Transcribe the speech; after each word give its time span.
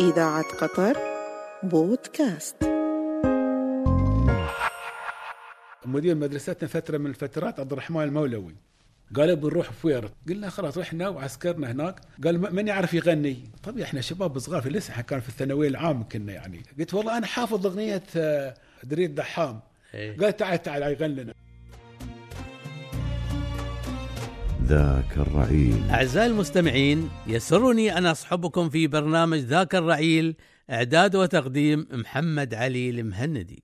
إذاعة 0.00 0.44
قطر 0.60 0.96
بودكاست. 1.62 2.56
مدير 5.86 6.14
مدرستنا 6.14 6.68
فترة 6.68 6.98
من 6.98 7.06
الفترات 7.06 7.60
عبد 7.60 7.72
الرحمن 7.72 8.02
المولوي 8.02 8.54
قال 9.16 9.36
بنروح 9.36 9.70
فويرت 9.70 10.12
قلنا 10.28 10.50
خلاص 10.50 10.78
رحنا 10.78 11.08
وعسكرنا 11.08 11.70
هناك. 11.72 12.00
قال 12.24 12.40
"م- 12.40 12.54
من 12.54 12.68
يعرف 12.68 12.94
يغني؟ 12.94 13.36
طبعا 13.62 13.82
إحنا 13.82 14.00
شباب 14.00 14.38
صغار 14.38 14.62
في 14.62 14.68
لسه 14.70 15.00
كان 15.00 15.20
في 15.20 15.28
الثانوية 15.28 15.68
العام 15.68 16.08
كنا 16.08 16.32
يعني. 16.32 16.62
قلت 16.78 16.94
والله 16.94 17.18
أنا 17.18 17.26
حافظ 17.26 17.66
أغنية 17.66 18.02
آه، 18.16 18.54
دريد 18.84 19.14
دحام. 19.14 19.60
إيه. 19.94 20.16
قال 20.18 20.36
تعال 20.36 20.62
تعال 20.62 20.82
يغني 20.82 21.14
لنا. 21.22 21.34
ذاك 24.68 25.16
الرعيل. 25.16 25.90
أعزائي 25.90 26.26
المستمعين 26.26 27.10
يسرني 27.26 27.98
أن 27.98 28.06
أصحبكم 28.06 28.70
في 28.70 28.86
برنامج 28.86 29.38
ذاك 29.38 29.74
الرعيل 29.74 30.36
إعداد 30.70 31.16
وتقديم 31.16 31.86
محمد 31.92 32.54
علي 32.54 32.90
المهندي. 32.90 33.62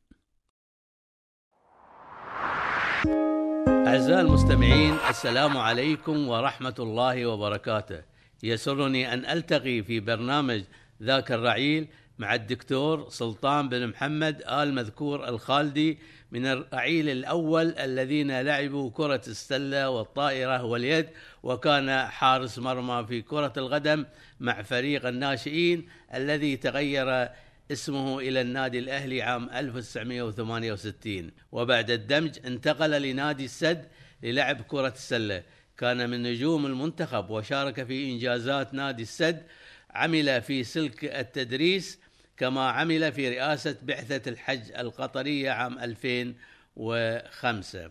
أعزائي 3.68 4.20
المستمعين 4.20 4.94
السلام 5.10 5.56
عليكم 5.56 6.28
ورحمة 6.28 6.74
الله 6.78 7.26
وبركاته. 7.26 8.00
يسرني 8.42 9.12
أن 9.14 9.24
ألتقي 9.24 9.82
في 9.82 10.00
برنامج 10.00 10.62
ذاك 11.02 11.32
الرعيل 11.32 11.88
مع 12.18 12.34
الدكتور 12.34 13.08
سلطان 13.08 13.68
بن 13.68 13.86
محمد 13.86 14.42
آل 14.48 14.74
مذكور 14.74 15.28
الخالدي 15.28 15.98
من 16.34 16.46
الرعيل 16.46 17.08
الأول 17.08 17.78
الذين 17.78 18.40
لعبوا 18.40 18.90
كرة 18.90 19.22
السلة 19.28 19.90
والطائرة 19.90 20.64
واليد 20.64 21.06
وكان 21.42 22.06
حارس 22.06 22.58
مرمى 22.58 23.06
في 23.08 23.22
كرة 23.22 23.52
القدم 23.56 24.04
مع 24.40 24.62
فريق 24.62 25.06
الناشئين 25.06 25.88
الذي 26.14 26.56
تغير 26.56 27.28
اسمه 27.72 28.18
إلى 28.18 28.40
النادي 28.40 28.78
الأهلي 28.78 29.22
عام 29.22 29.50
1968 29.50 31.30
وبعد 31.52 31.90
الدمج 31.90 32.38
انتقل 32.46 33.02
لنادي 33.02 33.44
السد 33.44 33.88
للعب 34.22 34.62
كرة 34.62 34.88
السلة. 34.96 35.42
كان 35.78 36.10
من 36.10 36.22
نجوم 36.22 36.66
المنتخب 36.66 37.30
وشارك 37.30 37.84
في 37.84 38.12
إنجازات 38.12 38.74
نادي 38.74 39.02
السد 39.02 39.42
عمل 39.90 40.42
في 40.42 40.64
سلك 40.64 41.04
التدريس 41.04 41.98
كما 42.36 42.70
عمل 42.70 43.12
في 43.12 43.28
رئاسة 43.28 43.76
بعثة 43.82 44.30
الحج 44.30 44.72
القطرية 44.78 45.50
عام 45.50 45.78
2005 45.78 47.90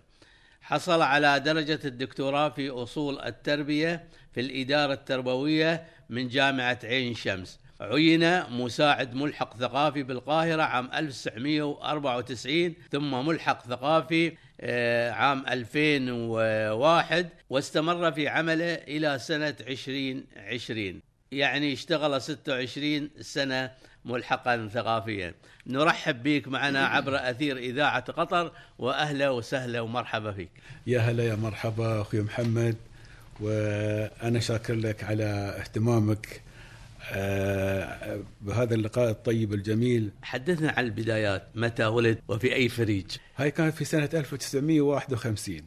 حصل 0.61 1.01
على 1.01 1.39
درجة 1.39 1.79
الدكتوراه 1.85 2.49
في 2.49 2.69
أصول 2.69 3.19
التربية 3.19 4.03
في 4.33 4.41
الإدارة 4.41 4.93
التربوية 4.93 5.85
من 6.09 6.27
جامعة 6.27 6.79
عين 6.83 7.15
شمس. 7.15 7.59
عين 7.81 8.43
مساعد 8.49 9.15
ملحق 9.15 9.57
ثقافي 9.57 10.03
بالقاهرة 10.03 10.61
عام 10.61 10.89
1994 10.93 12.73
ثم 12.91 13.25
ملحق 13.25 13.67
ثقافي 13.67 14.37
آه، 14.61 15.11
عام 15.11 15.45
2001 15.47 17.29
واستمر 17.49 18.11
في 18.11 18.27
عمله 18.27 18.73
إلى 18.73 19.19
سنة 19.19 19.55
2020 19.67 21.01
يعني 21.31 21.73
اشتغل 21.73 22.21
26 22.21 23.09
سنة 23.21 23.71
ملحقا 24.05 24.69
ثقافيا. 24.73 25.33
نرحب 25.67 26.23
بك 26.23 26.47
معنا 26.47 26.85
عبر 26.85 27.15
أثير 27.29 27.57
إذاعة 27.57 28.11
قطر 28.11 28.51
وأهلا 28.79 29.29
وسهلا 29.29 29.81
ومرحبا 29.81 30.31
فيك. 30.31 30.49
يا 30.87 30.99
هلا 30.99 31.23
يا 31.23 31.35
مرحبا 31.35 32.01
أخوي 32.01 32.21
محمد 32.21 32.75
وأنا 33.39 34.39
شاكر 34.39 34.73
لك 34.73 35.03
على 35.03 35.23
اهتمامك 35.59 36.41
آه، 37.11 38.19
بهذا 38.41 38.75
اللقاء 38.75 39.09
الطيب 39.09 39.53
الجميل. 39.53 40.11
حدثنا 40.21 40.71
عن 40.71 40.83
البدايات 40.83 41.47
متى 41.55 41.85
ولد 41.85 42.19
وفي 42.27 42.55
أي 42.55 42.69
فريج؟ 42.69 43.05
هاي 43.37 43.51
كانت 43.51 43.75
في 43.75 43.85
سنة 43.85 44.09
1951 44.13 45.61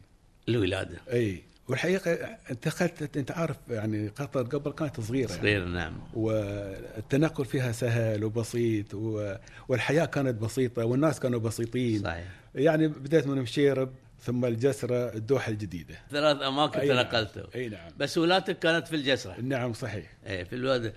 الولادة. 0.49 0.97
أي. 1.13 1.43
والحقيقة 1.69 2.11
انتقلت 2.51 3.17
أنت 3.17 3.31
عارف 3.31 3.57
يعني 3.69 4.07
قطر 4.07 4.43
قبل 4.43 4.71
كانت 4.71 4.99
صغيرة 4.99 5.29
يعني. 5.29 5.41
صغير 5.41 5.65
نعم. 5.65 5.93
والتنقل 6.13 7.45
فيها 7.45 7.71
سهل 7.71 8.23
وبسيط 8.23 8.93
و... 8.93 9.35
والحياة 9.67 10.05
كانت 10.05 10.41
بسيطة 10.41 10.85
والناس 10.85 11.19
كانوا 11.19 11.39
بسيطين. 11.39 12.03
صحيح. 12.03 12.27
يعني 12.55 12.87
بديت 12.87 13.27
من 13.27 13.41
مشيرب 13.41 13.89
ثم 14.21 14.45
الجسرة 14.45 15.13
الدوحة 15.15 15.51
الجديدة. 15.51 15.95
ثلاث 16.11 16.41
أماكن 16.41 16.79
أي 16.79 16.87
نعم. 16.87 17.01
تنقلتوا. 17.01 17.55
أي 17.55 17.69
نعم. 17.69 17.91
بس 17.97 18.17
ولادتك 18.17 18.59
كانت 18.59 18.87
في 18.87 18.95
الجسرة؟ 18.95 19.41
نعم 19.41 19.73
صحيح. 19.73 20.13
إيه، 20.27 20.43
في 20.43 20.55
الولادة 20.55 20.93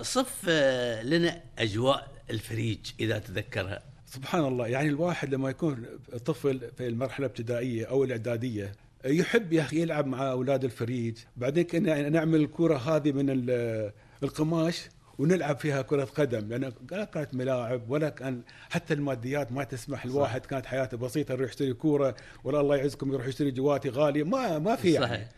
صف 0.00 0.46
آه، 0.48 1.02
لنا 1.02 1.40
أجواء 1.58 2.08
الفريج 2.30 2.78
إذا 3.00 3.18
تذكرها. 3.18 3.82
سبحان 4.06 4.44
الله. 4.44 4.66
يعني 4.66 4.88
الواحد 4.88 5.34
لما 5.34 5.50
يكون 5.50 5.86
طفل 6.24 6.70
في 6.78 6.86
المرحلة 6.86 7.26
الابتدائية 7.26 7.86
أو 7.86 8.04
الإعدادية 8.04 8.72
يحب 9.04 9.52
يا 9.52 9.62
أخي 9.62 9.82
يلعب 9.82 10.06
مع 10.06 10.30
أولاد 10.30 10.64
الفريج. 10.64 11.18
بعدين 11.36 11.64
كنا 11.64 12.08
نعمل 12.08 12.40
الكرة 12.40 12.76
هذه 12.76 13.12
من 13.12 13.30
ال- 13.30 13.92
القماش 14.22 14.88
ونلعب 15.18 15.58
فيها 15.58 15.82
كرة 15.82 16.04
قدم. 16.04 16.48
لأن 16.48 16.72
لا 16.90 17.04
كانت 17.04 17.34
ملاعب 17.34 17.90
ولا 17.90 18.08
كان 18.08 18.42
حتى 18.70 18.94
الماديات 18.94 19.52
ما 19.52 19.64
تسمح 19.64 20.04
الواحد. 20.04 20.46
كانت 20.46 20.66
حياته 20.66 20.96
بسيطة 20.96 21.32
يروح 21.32 21.48
يشتري 21.48 21.72
كورة 21.72 22.14
ولا 22.44 22.60
الله 22.60 22.76
يعزكم 22.76 23.12
يروح 23.12 23.26
يشتري 23.26 23.50
جواتي 23.50 23.88
غالية. 23.88 24.24
ما 24.24 24.58
ما 24.58 24.76
في 24.76 24.92
يعني. 24.92 25.06
صحيح. 25.06 25.28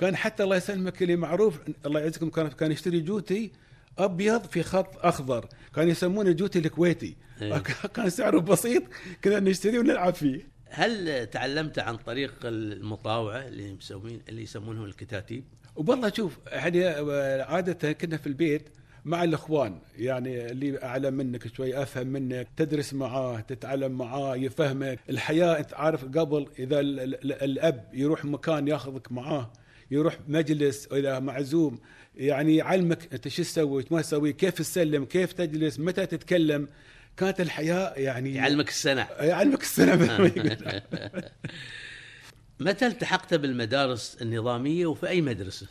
كان 0.00 0.16
حتى 0.16 0.42
الله 0.44 0.56
يسلمك 0.56 1.02
اللي 1.02 1.16
معروف 1.16 1.58
الله 1.86 2.00
يعزكم 2.00 2.30
كان 2.30 2.48
كان 2.48 2.72
يشتري 2.72 3.00
جوتي 3.00 3.52
أبيض 3.98 4.44
في 4.46 4.62
خط 4.62 5.06
أخضر. 5.06 5.48
كان 5.74 5.88
يسمونه 5.88 6.32
جوتي 6.32 6.58
الكويتي. 6.58 7.16
إيه. 7.42 7.58
كان 7.94 8.10
سعره 8.10 8.40
بسيط 8.40 8.82
كنا 9.24 9.40
نشتري 9.40 9.78
ونلعب 9.78 10.14
فيه. 10.14 10.55
هل 10.68 11.26
تعلمت 11.26 11.78
عن 11.78 11.96
طريق 11.96 12.34
المطاوعة 12.44 13.46
اللي 13.48 13.72
مسوين 13.74 14.20
اللي 14.28 14.42
يسمونهم 14.42 14.84
الكتاتيب؟ 14.84 15.44
والله 15.76 16.12
شوف 16.16 16.38
يعني 16.46 16.84
عادة 17.42 17.92
كنا 17.92 18.16
في 18.16 18.26
البيت 18.26 18.68
مع 19.04 19.24
الإخوان 19.24 19.78
يعني 19.96 20.50
اللي 20.50 20.82
اعلى 20.82 21.10
منك 21.10 21.54
شوي 21.56 21.82
أفهم 21.82 22.06
منك 22.06 22.48
تدرس 22.56 22.94
معاه 22.94 23.40
تتعلم 23.40 23.92
معاه 23.98 24.36
يفهمك. 24.36 24.98
الحياة 25.10 25.58
أنت 25.58 25.74
عارف 25.74 26.04
قبل 26.04 26.46
إذا 26.58 26.80
ال- 26.80 27.00
ال- 27.00 27.32
الأب 27.42 27.90
يروح 27.94 28.24
مكان 28.24 28.68
ياخذك 28.68 29.12
معاه 29.12 29.52
يروح 29.90 30.18
مجلس 30.28 30.86
اذا 30.92 31.18
معزوم 31.18 31.78
يعني 32.16 32.56
يعلمك 32.56 33.12
أنت 33.14 33.28
شو 33.28 33.42
تسوي 33.42 33.84
ما 33.90 34.02
تسوي 34.02 34.32
كيف 34.32 34.54
تسلم 34.54 35.04
كيف 35.04 35.32
تجلس 35.32 35.80
متى 35.80 36.06
تتكلم. 36.06 36.68
كانت 37.16 37.40
الحياة 37.40 37.92
يعني 37.96 38.34
يعلمك 38.34 38.68
السنة 38.68 39.06
يعلمك 39.20 39.62
السنة. 39.62 40.30
متى 42.60 42.86
التحقت 42.86 43.34
بالمدارس 43.34 44.16
النظامية 44.22 44.86
وفي 44.86 45.08
أي 45.08 45.20
مدرسة؟ 45.20 45.66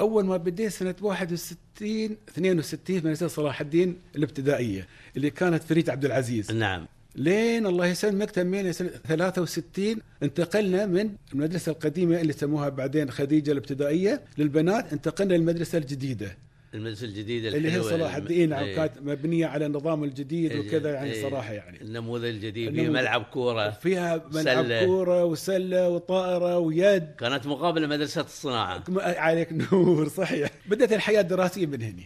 أول 0.00 0.24
ما 0.24 0.36
بديت 0.36 0.72
سنة 0.72 0.94
61 1.00 2.16
62 2.28 2.96
مدرسة 2.96 3.28
صلاح 3.28 3.60
الدين 3.60 3.98
الابتدائية 4.16 4.86
اللي 5.16 5.30
كانت 5.30 5.62
فريد 5.62 5.90
عبد 5.90 6.04
العزيز 6.04 6.52
نعم 6.52 6.86
لين 7.16 7.66
الله 7.66 7.86
يسلمك 7.86 8.30
تمينا 8.30 8.72
سنة 8.72 8.88
63 8.88 9.96
انتقلنا 10.22 10.86
من 10.86 11.10
المدرسة 11.32 11.72
القديمة 11.72 12.20
اللي 12.20 12.32
سموها 12.32 12.68
بعدين 12.68 13.10
خديجة 13.10 13.52
الابتدائية 13.52 14.22
للبنات 14.38 14.92
انتقلنا 14.92 15.34
للمدرسة 15.34 15.78
الجديدة 15.78 16.36
المدرسة 16.74 17.06
الجديدة 17.06 17.48
اللي 17.48 17.72
هي 17.72 17.82
صلاح 17.82 18.16
الدين 18.16 18.48
نعم 18.48 18.64
إيه. 18.64 18.76
كانت 18.76 18.92
مبنية 19.02 19.46
على 19.46 19.66
النظام 19.66 20.04
الجديد 20.04 20.56
وكذا 20.56 20.92
يعني 20.92 21.12
إيه. 21.12 21.22
صراحة 21.22 21.52
يعني 21.52 21.80
النموذج 21.80 22.24
الجديد 22.24 22.70
فيه 22.70 22.80
النموذج. 22.80 23.00
ملعب 23.00 23.22
كورة 23.22 23.70
فيها 23.70 24.16
ملعب 24.32 24.44
سلة. 24.44 24.84
كورة 24.84 25.24
وسلة 25.24 25.88
وطائرة 25.88 26.58
ويد 26.58 27.06
كانت 27.18 27.46
مقابلة 27.46 27.86
مدرسة 27.86 28.20
الصناعة 28.20 28.84
عليك 28.98 29.48
نور 29.52 30.08
صحيح 30.08 30.50
بدأت 30.66 30.92
الحياة 30.92 31.20
الدراسية 31.20 31.66
من 31.66 31.82
هنا 31.82 32.02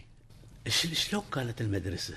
شلون 0.67 1.23
كانت 1.33 1.61
المدرسة؟ 1.61 2.13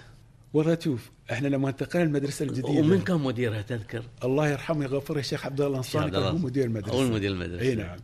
والله 0.52 0.78
شوف 0.84 1.10
إحنا 1.32 1.48
لما 1.48 1.68
انتقلنا 1.68 2.04
المدرسة 2.04 2.44
الجديدة 2.44 2.68
ومن 2.68 3.00
كان 3.00 3.20
مديرها 3.20 3.62
تذكر؟ 3.62 4.02
الله 4.24 4.48
يرحمه 4.48 4.84
يغفره 4.84 5.18
الشيخ 5.18 5.46
عبد 5.46 5.60
الله 5.60 5.72
الانصاري 5.72 6.10
كان 6.10 6.22
هو 6.22 6.32
مدير 6.32 6.64
المدرسة 6.64 6.94
هو 6.98 7.02
المدير 7.02 7.30
المدرسة. 7.30 7.62
إي 7.62 7.74
نعم 7.74 7.98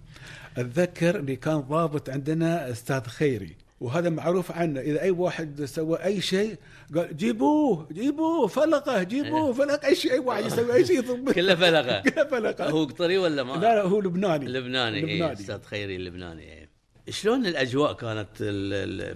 أتذكر 0.56 1.19
اللي 1.19 1.36
كان 1.36 1.60
ضابط 1.60 2.10
عندنا 2.10 2.70
أستاذ 2.70 3.00
خيري 3.00 3.56
وهذا 3.84 4.10
معروف 4.10 4.52
عنه. 4.52 4.81
إذا 4.81 5.02
أي 5.02 5.10
واحد 5.10 5.64
سوى 5.64 5.96
أي 6.04 6.20
شيء 6.20 6.56
قال 6.94 7.16
جيبوه 7.16 7.88
جيبوه 7.92 8.46
فلقة 8.46 9.02
جيبوه 9.02 9.52
فلقة. 9.52 9.86
أي 9.86 9.94
شيء 9.94 10.12
اي 10.12 10.19
واحد 10.19 10.46
يسوي 10.46 10.75
أي 10.75 10.86
شيء 10.86 11.32
كله 11.32 11.54
فلقة. 11.54 12.00
كله 12.10 12.25
فلقة. 12.25 12.70
هو 12.70 12.84
قطري 12.84 13.19
ولا 13.19 13.42
ما؟ 13.42 13.52
لا 13.52 13.75
لا 13.75 13.82
هو 13.82 14.00
لبناني. 14.00 14.46
لبناني 14.46 14.96
إيه 14.96 15.04
لبناني. 15.04 15.32
أستاذ 15.32 15.62
خيري 15.62 15.96
اللبناني 15.96 16.42
إيه. 16.42 16.69
شلون 17.08 17.46
الأجواء 17.46 17.92
كانت 17.92 18.28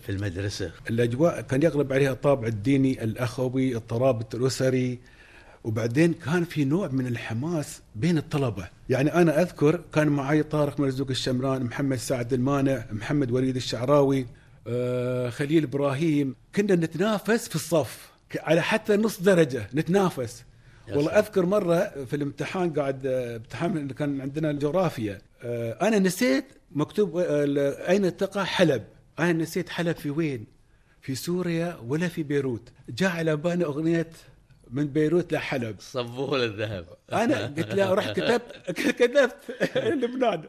في 0.01 0.09
المدرسة؟ 0.09 0.73
الأجواء 0.91 1.41
كان 1.41 1.63
يغلب 1.63 1.93
عليها 1.93 2.13
الطابع 2.13 2.47
الديني 2.47 3.05
الأخوي 3.05 3.77
الترابط 3.77 4.35
الأسري. 4.35 4.99
وبعدين 5.65 6.13
كان 6.13 6.45
في 6.45 6.65
نوع 6.65 6.89
من 6.89 7.07
الحماس 7.07 7.83
بين 7.97 8.19
الطلبة، 8.19 8.69
يعني 8.89 9.15
أنا 9.15 9.43
أذكر 9.43 9.81
كان 9.93 10.09
معي 10.09 10.43
طارق 10.43 10.81
مرزوق 10.81 11.11
الشمران، 11.11 11.63
محمد 11.63 11.97
سعد 11.97 12.33
المانع، 12.33 12.85
محمد 12.93 13.31
وليد 13.31 13.57
الشعراوي، 13.57 14.27
خليل 15.31 15.65
إبراهيم 15.65 16.35
كنا 16.55 16.75
نتنافس 16.75 17.49
في 17.49 17.55
الصف 17.55 18.11
على 18.37 18.63
حتى 18.63 18.97
نص 18.97 19.21
درجة 19.21 19.69
نتنافس. 19.75 20.45
والله. 20.93 21.19
أذكر 21.19 21.47
مرة 21.47 22.05
في 22.05 22.17
الامتحان 22.17 22.73
قاعد 22.73 23.07
آه، 23.07 23.37
امتحان 23.37 23.89
كان 23.89 24.21
عندنا 24.21 24.51
الجغرافيا 24.51 25.19
آه، 25.43 25.89
أنا 25.89 25.99
نسيت 25.99 26.45
مكتوب 26.73 27.17
آه، 27.17 27.91
أين 27.91 28.17
تقع 28.17 28.45
حلب؟ 28.45 28.85
أنا 29.19 29.33
نسيت 29.33 29.69
حلب 29.69 29.97
في 29.97 30.11
وين؟ 30.11 30.47
في 31.01 31.15
سوريا 31.15 31.77
ولا 31.87 32.09
في 32.09 32.23
بيروت. 32.23 32.69
جاء 32.89 33.11
على 33.11 33.37
بالي 33.37 33.65
أغنية 33.65 34.11
من 34.71 34.87
بيروت 34.87 35.33
لحلب. 35.33 35.77
صبوه 35.81 36.39
للذهب. 36.39 36.87
أنا 37.13 37.47
قلت 37.47 37.75
له 37.75 37.95
رحت 37.95 38.21
كتبت 38.21 38.71
كتبت 38.81 39.37
لبنان 39.77 40.43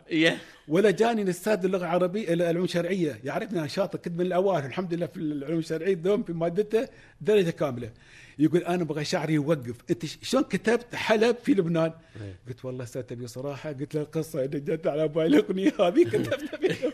ولا 0.67 0.91
جاني 0.91 1.21
الاستاذ 1.21 1.65
اللغة 1.65 1.81
العربية 1.81 2.33
العلوم 2.33 2.63
الشرعية. 2.63 3.19
يعرفني 3.23 3.59
أنا 3.59 3.67
شاطر 3.67 3.99
كنت 3.99 4.13
من 4.19 4.25
الأوائل. 4.25 4.65
الحمد 4.65 4.93
لله 4.93 5.05
في 5.05 5.17
العلوم 5.17 5.59
الشرعية 5.59 5.93
دوم 5.93 6.23
في 6.23 6.33
مادته 6.33 6.87
درجة 7.21 7.49
كاملة. 7.49 7.91
يقول 8.39 8.63
أنا 8.63 8.83
أبغى 8.83 9.05
شعري 9.05 9.33
يوقف. 9.33 9.75
أنت 9.89 10.05
شلون 10.05 10.43
كتبت 10.43 10.95
حلب 10.95 11.35
في 11.43 11.51
لبنان؟ 11.53 11.91
إيه. 12.21 12.35
قلت 12.47 12.65
والله 12.65 12.83
أستاذ 12.83 13.01
تبي 13.01 13.27
صراحة 13.27 13.71
قلت 13.71 13.95
له 13.95 14.01
القصة 14.01 14.45
اللي 14.45 14.59
جت 14.59 14.87
على 14.87 15.07
بالي 15.07 15.25
الاغنيه 15.39 15.73
هذه 15.79 16.03
كتبتها 16.03 16.57
في 16.57 16.91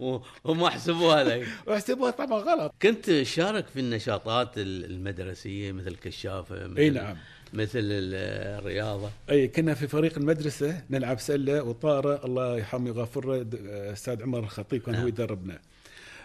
وهم 0.44 0.66
حسبوها 0.68 1.24
لك. 1.24 1.46
واحسبوها 1.66 2.10
طبعا 2.10 2.38
غلط. 2.40 2.74
كنت 2.82 3.22
شارك 3.22 3.66
في 3.66 3.80
النشاطات 3.80 4.50
المدرسية 4.56 5.72
مثل 5.72 5.96
كشافة 5.96 6.66
مثل 6.66 6.78
أي 6.80 6.90
نعم. 6.90 7.16
مثل 7.52 7.78
ال- 7.78 8.58
الرياضة. 8.60 9.10
أي 9.30 9.48
كنا 9.48 9.74
في 9.74 9.88
فريق 9.88 10.18
المدرسة 10.18 10.82
نلعب 10.90 11.20
سلة 11.20 11.62
وطارة 11.62 12.24
الله 12.26 12.56
يرحمه 12.58 12.90
ويغفر 12.90 13.26
له 13.26 13.42
د- 13.42 13.54
أستاذ 13.92 14.22
عمر 14.22 14.38
الخطيب 14.38 14.82
كان 14.82 14.94
هو 14.94 14.98
نعم. 15.00 15.08
يدربنا. 15.08 15.58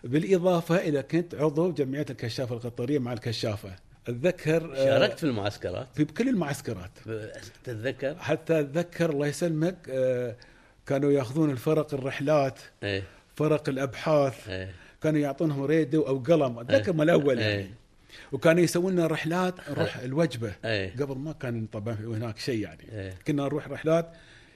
بالإضافة 0.03 0.75
إلى 0.77 1.03
كنت 1.03 1.35
عضو 1.35 1.71
جمعية 1.71 2.05
الكشافة 2.09 2.55
القطرية 2.55 2.99
مع 2.99 3.13
الكشافة. 3.13 3.75
أتذكر 4.07 4.71
آه، 4.73 4.85
شاركت 4.85 5.19
في 5.19 5.23
المعسكرات. 5.23 5.87
في 5.95 6.05
كل 6.05 6.29
المعسكرات. 6.29 6.91
تتذكر؟ 7.63 8.15
حتى 8.15 8.59
أتذكر 8.59 9.09
الله 9.09 9.27
يسلمك 9.27 9.75
آه، 9.89 10.35
كانوا 10.85 11.11
ياخذون 11.11 11.49
الفرق 11.49 11.93
الرحلات 11.93 12.59
إيه. 12.83 13.03
فرق 13.35 13.69
الأبحاث 13.69 14.49
إيه. 14.49 14.71
كانوا 15.03 15.19
يعطونهم 15.19 15.63
ريدو 15.63 16.01
أو 16.01 16.17
قلم 16.17 16.59
أتذكر 16.59 16.93
من 16.93 17.01
الأول 17.01 17.39
إيه. 17.39 17.45
يعني. 17.45 17.69
وكانوا 18.31 18.63
يسوون 18.63 18.93
لنا 18.93 19.07
رحلات 19.07 19.69
نروح 19.69 19.97
الوجبة. 19.97 20.53
إيه. 20.65 20.95
قبل 20.95 21.17
ما 21.17 21.33
كان 21.33 21.65
طبعا 21.65 21.93
هناك 21.93 22.37
شيء 22.37 22.59
يعني. 22.59 22.83
إيه. 22.91 23.13
كنا 23.27 23.43
نروح 23.43 23.67
رحلات 23.67 24.11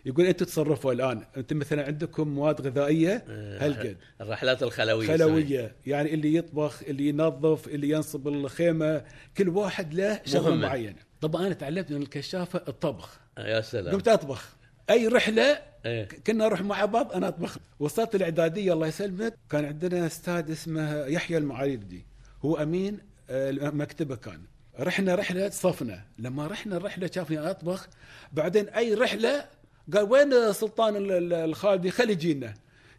يقول 0.05 0.25
أنتم 0.25 0.45
تصرفوا 0.45 0.93
الآن. 0.93 1.25
أنتم 1.37 1.57
مثلا 1.57 1.85
عندكم 1.85 2.27
مواد 2.27 2.61
غذائية 2.61 3.23
إيه. 3.29 3.65
هالقد. 3.65 3.97
الرحلات 4.21 4.63
الخلوية 4.63 5.07
خلوية. 5.07 5.75
يعني 5.85 6.13
اللي 6.13 6.35
يطبخ 6.35 6.83
اللي 6.87 7.09
ينظف 7.09 7.67
اللي 7.67 7.89
ينصب 7.89 8.27
الخيمة. 8.27 9.03
كل 9.37 9.49
واحد 9.49 9.93
له 9.93 10.21
شغله. 10.25 10.55
معينه 10.55 10.95
طبعا 11.21 11.47
أنا 11.47 11.53
تعلمت 11.53 11.91
من 11.91 12.01
الكشافة 12.01 12.61
الطبخ. 12.67 13.19
يا 13.37 13.61
سلام. 13.61 13.93
قمت 13.93 14.07
أطبخ. 14.07 14.55
أي 14.89 15.07
رحلة؟ 15.07 15.59
إيه. 15.85 16.07
كنا 16.27 16.45
نروح 16.45 16.61
مع 16.61 16.85
بعض 16.85 17.11
أنا 17.11 17.27
أطبخ. 17.27 17.57
وصلت 17.79 18.15
الإعدادية 18.15 18.73
الله 18.73 18.87
يسلمك 18.87 19.33
كان 19.49 19.65
عندنا 19.65 20.05
أستاذ 20.05 20.51
اسمه 20.51 21.05
يحيى 21.05 21.37
المعاريدي 21.37 22.05
هو 22.45 22.57
أمين 22.57 22.99
آه، 23.29 23.49
المكتبه 23.49 24.15
كان. 24.15 24.41
رحنا 24.79 25.15
رحلة 25.15 25.49
صفنا. 25.49 26.03
لما 26.19 26.47
رحنا 26.47 26.77
الرحلة 26.77 27.09
شافني 27.15 27.39
أطبخ. 27.39 27.87
بعدين 28.33 28.69
أي 28.69 28.93
رحلة 28.93 29.45
قال 29.93 30.03
وين 30.11 30.53
سلطان 30.53 30.95
ال- 30.95 31.11
ال- 31.11 31.33
الخالدي؟ 31.33 31.91
خلي 31.91 32.11
يجينا. 32.13 32.53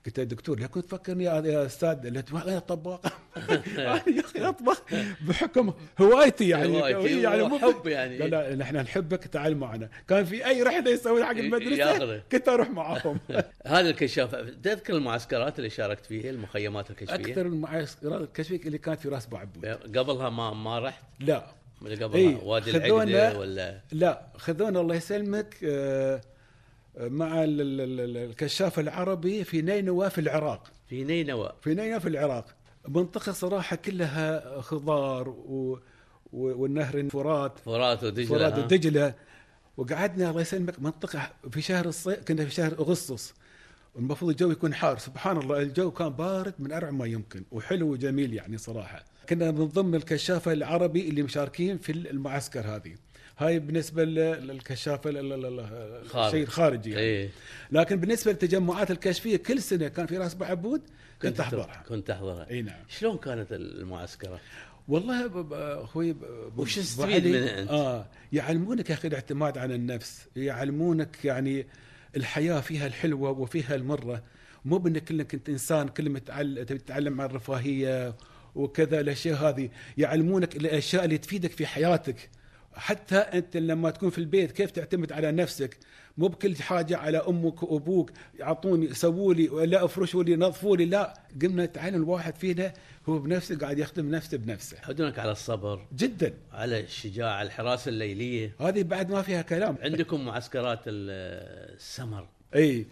قلت 0.07 0.19
له 0.19 0.25
دكتور 0.25 0.59
لا 0.61 0.67
كنت 0.67 0.85
تفكرني 0.85 1.25
يا 1.25 1.67
أستاذ 1.67 2.07
أنا 2.07 2.59
طباخ. 2.59 3.01
أنا 3.79 4.03
يا 4.17 4.21
أخي 4.21 4.39
اطبخ 4.49 4.83
بحكم 5.29 5.73
هوايتي 6.01 6.49
يعني 6.49 6.81
هوايتي 6.81 7.23
يعني 7.23 7.43
مو- 7.43 7.57
وحب 7.57 7.87
يعني. 7.87 8.19
لا 8.19 8.27
لا 8.27 8.55
نحن 8.57 8.77
نحبك 8.77 9.25
تعال 9.25 9.57
معنا. 9.57 9.89
كان 10.09 10.25
في 10.25 10.47
أي 10.47 10.63
رحلة 10.63 10.91
يسوي 10.91 11.25
حق 11.25 11.31
المدرسة 11.31 11.77
ياخذه. 11.77 12.23
كنت 12.33 12.49
أروح 12.49 12.71
معاهم. 12.71 13.19
هذا 13.67 13.91
الكشاف 13.91 14.35
تذكر 14.63 14.95
المعسكرات 14.97 15.59
اللي 15.59 15.71
شاركت 15.71 16.07
فيها 16.07 16.31
المخيمات 16.31 16.91
الكشفية؟ 16.91 17.15
أكثر 17.15 17.47
المعسكرات 17.47 18.21
الكشفية 18.21 18.61
اللي 18.67 18.79
كانت 18.79 19.01
في 19.01 19.09
راس 19.09 19.27
بعبود 19.27 19.67
قبلها 19.67 20.31
ما 20.31 20.55
ما 20.55 20.79
رحت؟ 20.79 21.03
لا. 21.21 21.47
من 21.83 21.91
قبلها 21.97 22.15
إيه، 22.15 22.37
وادي 22.45 22.71
العقده 22.71 23.39
ولا؟ 23.39 23.81
لا 23.93 24.23
خذونا 24.37 24.81
الله 24.81 24.95
يسلمك 24.95 25.57
آه، 25.65 26.21
مع 26.99 27.45
ال- 27.45 27.61
ال- 27.61 27.81
ال- 28.01 28.17
الكشاف 28.17 28.79
العربي 28.79 29.45
في 29.45 29.63
نينوى 29.63 30.11
في 30.11 30.21
العراق. 30.21 30.71
في 30.89 31.05
نينوى. 31.05 31.53
في 31.63 31.75
نينوى 31.75 32.01
في 32.01 32.09
العراق. 32.09 32.45
منطقة 32.89 33.33
صراحة 33.33 33.77
كلها 33.77 34.61
خضار 34.61 35.29
و 35.29 35.79
و- 36.33 36.63
والنهر 36.63 36.99
الفرات 36.99 37.59
فرات 37.59 38.05
ودجلة 38.05 38.27
فرات 38.39 38.53
ها؟ 38.53 38.65
ودجلة. 38.65 39.15
وقعدنا 39.77 40.31
الله 40.31 40.41
يسلمك 40.41 40.81
منطقة 40.83 41.31
في 41.51 41.63
شهر 41.63 41.87
الصيف 41.87 42.25
كنا 42.25 42.45
في 42.45 42.51
شهر 42.51 42.73
أغسطس. 42.73 43.35
المفروض 43.97 44.31
الجو 44.31 44.51
يكون 44.51 44.75
حار. 44.75 44.99
سبحان 44.99 45.37
الله 45.37 45.63
الجو 45.63 45.91
كان 45.91 46.09
بارد 46.09 46.55
من 46.59 46.73
ارع 46.73 46.91
ما 46.91 47.07
يمكن 47.07 47.45
وحلو 47.53 47.93
وجميل 47.93 48.35
يعني 48.35 48.59
صراحة. 48.59 49.05
كنا 49.29 49.51
من 49.51 49.65
ضمن 49.69 49.95
الكشافه 49.95 50.53
العربي 50.53 51.09
اللي 51.09 51.23
مشاركين 51.23 51.79
في 51.79 51.93
المعسكر 51.93 52.61
هذه. 52.61 52.95
هاي 53.41 53.59
بالنسبة 53.59 54.05
لل- 54.05 54.47
للكشافه. 54.47 55.11
الشيء 55.11 56.43
الخارجي 56.43 56.91
يعني. 56.91 57.03
إيه 57.03 57.29
لكن 57.73 57.97
بالنسبة 57.97 58.33
للتجمعات 58.33 58.91
الكشفية 58.91 59.37
كل 59.37 59.63
سنة 59.63 59.89
كان 59.89 60.07
في 60.07 60.17
راس 60.19 60.35
بعبود 60.35 60.81
كنت 61.23 61.41
أحضرها 61.41 61.85
كنت 61.89 62.11
احضرها 62.11 62.51
إي 62.51 62.63
نعم 62.63 62.85
شلون 62.89 63.17
كانت 63.19 63.53
المعسكرات؟ 63.53 64.41
والله 64.89 65.31
أخوي 65.85 66.17
وش 66.57 66.77
تستفيد 66.77 67.27
منها 67.27 67.61
أنت؟ 67.63 67.71
آه 67.71 68.07
يعلمونك 68.33 68.91
يا 68.91 68.95
أخي 68.95 69.09
الاعتماد 69.09 69.59
على 69.59 69.75
النفس 69.75 70.27
يعلمونك 70.37 71.25
يعني 71.25 71.67
الحياة 72.17 72.61
فيها 72.61 72.87
الحلوة 72.87 73.31
وفيها 73.31 73.75
المرة 73.75 74.23
مو 74.65 74.79
بأنك 74.79 75.11
انك 75.11 75.35
أنت 75.35 75.49
إنسان 75.49 75.89
كل 75.89 76.11
ما 76.11 76.19
تبي 76.19 76.65
تتعلم 76.79 77.21
عن 77.21 77.27
الرفاهية 77.31 78.15
وكذا 78.55 79.01
الأشياء 79.01 79.37
هذه 79.49 79.71
يعلمونك 79.99 80.57
الأشياء 80.57 81.05
اللي 81.05 81.19
تفيدك 81.19 81.51
في 81.51 81.67
حياتك 81.67 82.31
حتى 82.75 83.17
أنت 83.17 83.57
لما 83.57 83.91
تكون 83.91 84.11
في 84.11 84.19
البيت 84.19 84.53
كيف 84.53 84.71
تعتمد 84.71 85.13
على 85.13 85.33
نفسك؟ 85.33 85.77
مو 86.19 86.29
بكل 86.29 86.57
حاجة 86.57 86.97
على 86.97 87.19
أمك 87.19 87.63
وأبوك 87.63 88.11
يعطوني 88.39 88.95
سووا 88.95 89.35
لي 89.35 89.49
ولا 89.49 89.85
افرشوا 89.85 90.25
لي 90.25 90.37
نظفوا 90.37 90.77
لي 90.77 90.85
لا. 90.85 91.15
قمنا 91.43 91.65
نتعلم 91.65 91.95
الواحد 92.03 92.35
فينا 92.37 92.73
هو 93.09 93.19
بنفسه 93.19 93.59
قاعد 93.59 93.79
يخدم 93.79 94.11
نفسه 94.11 94.39
بنفسه. 94.39 94.77
يحدونك 94.77 95.19
على 95.19 95.33
الصبر. 95.33 95.87
جدا. 95.97 96.35
على 96.53 96.81
الشجاعة 96.81 97.43
الحراسه 97.43 97.89
الليلية. 97.89 98.55
هذه 98.61 98.83
بعد 98.83 99.11
ما 99.11 99.23
فيها 99.23 99.43
كلام. 99.43 99.77
عندكم 99.83 100.25
معسكرات 100.25 100.81
ال- 100.87 101.75
السمر. 101.77 102.29
إي. 102.55 102.87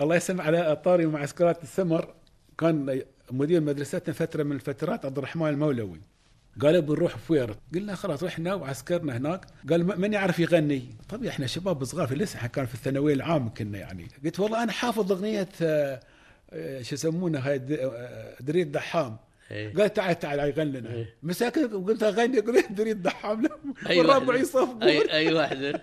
الله 0.00 0.16
يسلم 0.16 0.40
على 0.40 0.76
طاري 0.84 1.06
معسكرات 1.06 1.62
السمر. 1.62 2.14
كان 2.58 3.02
مدير 3.30 3.60
مدرستنا 3.60 4.14
فترة 4.14 4.42
من 4.42 4.52
الفترات 4.52 5.04
عبد 5.04 5.18
الرحمن 5.18 5.48
المولوي. 5.48 6.00
قال 6.62 6.82
بنروح 6.82 7.16
فويرة 7.16 7.56
قلنا 7.74 7.94
خلاص 7.94 8.22
رحنا 8.24 8.54
وعسكرنا 8.54 9.16
هناك. 9.16 9.46
قال 9.70 10.00
من 10.00 10.12
يعرف 10.12 10.38
يغني؟ 10.38 10.82
طب 11.08 11.24
إحنا 11.24 11.46
شباب 11.46 11.84
صغار 11.84 12.06
في 12.06 12.14
لسه 12.14 12.46
كان 12.46 12.66
في 12.66 12.74
الثانوية 12.74 13.14
العامة 13.14 13.50
كنا 13.50 13.78
يعني. 13.78 14.08
قلت 14.24 14.40
والله 14.40 14.62
أنا 14.62 14.72
حافظ 14.72 15.12
أغنية 15.12 15.48
آه، 15.62 16.00
آه، 16.52 16.82
شو 16.82 16.94
يسمونها 16.94 17.48
هاي 17.50 17.60
آه، 17.70 18.34
دريد 18.40 18.72
دحام. 18.72 19.16
إيه. 19.50 19.74
قال 19.74 19.92
تعال 19.92 20.18
تعال 20.18 20.38
يغني 20.38 20.80
لنا 20.80 20.90
إيه. 20.94 21.14
مساكن 21.22 21.84
قلت 21.84 22.02
أغني 22.02 22.38
قلت 22.40 22.72
دريد 22.72 23.02
دحام. 23.02 23.46
والربع. 23.90 24.36
يصفقون. 24.36 24.82
أي 24.82 25.12
أي 25.12 25.32
واحدة 25.34 25.82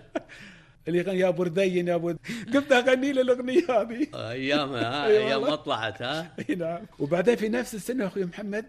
اللي 0.88 0.98
يغني 0.98 1.18
يا 1.18 1.30
بردين 1.30 1.88
يا 1.88 1.94
ابو 1.94 2.08
قمت 2.54 2.72
أغني 2.72 3.12
له 3.12 3.22
الأغنية 3.22 3.64
هذه. 3.70 4.06
ايامها 4.30 4.82
ها 4.82 5.06
أي 5.06 5.18
أيام. 5.18 5.40
ما 5.42 5.54
طلعت 5.54 6.02
ها 6.02 6.34
إي 6.50 6.54
نعم. 6.54 6.80
وبعدين 6.98 7.36
في 7.36 7.48
نفس 7.48 7.74
السنة 7.74 8.06
أخوي 8.06 8.24
محمد 8.24 8.64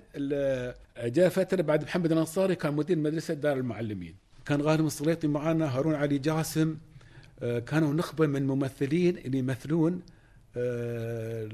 جاء 0.97 1.29
فترة 1.29 1.61
بعد 1.61 1.83
محمد 1.83 2.11
الأنصاري 2.11 2.55
كان 2.55 2.73
مدير 2.73 2.97
مدرسة 2.97 3.33
دار 3.33 3.57
المعلمين. 3.57 4.15
كان 4.45 4.61
غانم 4.61 4.87
السليطي 4.87 5.27
معانا 5.27 5.77
هارون 5.77 5.95
علي 5.95 6.17
جاسم 6.17 6.77
آه، 7.43 7.59
كانوا 7.59 7.93
نخبة 7.93 8.27
من 8.27 8.47
ممثلين 8.47 9.17
اللي 9.17 9.37
يمثلون 9.37 10.01
آه، 10.57 11.47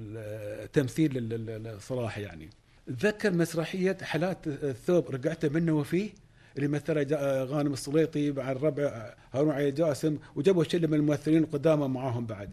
التمثيل 0.63 1.17
ال- 1.17 1.33
ال- 1.33 1.67
الصراحه 1.67 2.21
يعني. 2.21 2.49
اتذكر 2.89 3.31
مسرحية 3.33 3.97
حالات 4.01 4.37
الثوب 4.47 5.09
رجعت 5.11 5.45
منه 5.45 5.73
وفيه. 5.77 6.09
اللي 6.57 6.67
مثلها 6.67 7.03
جا- 7.03 7.43
غانم 7.43 7.73
السليطي 7.73 8.31
مع 8.31 8.51
الربع 8.51 9.13
هارون 9.33 9.51
علي 9.51 9.71
جاسم 9.71 10.17
وجابوا 10.35 10.63
شله 10.63 10.87
من 10.87 10.93
الممثلين 10.93 11.43
القدامى 11.43 11.87
معاهم 11.87 12.25
بعد. 12.25 12.49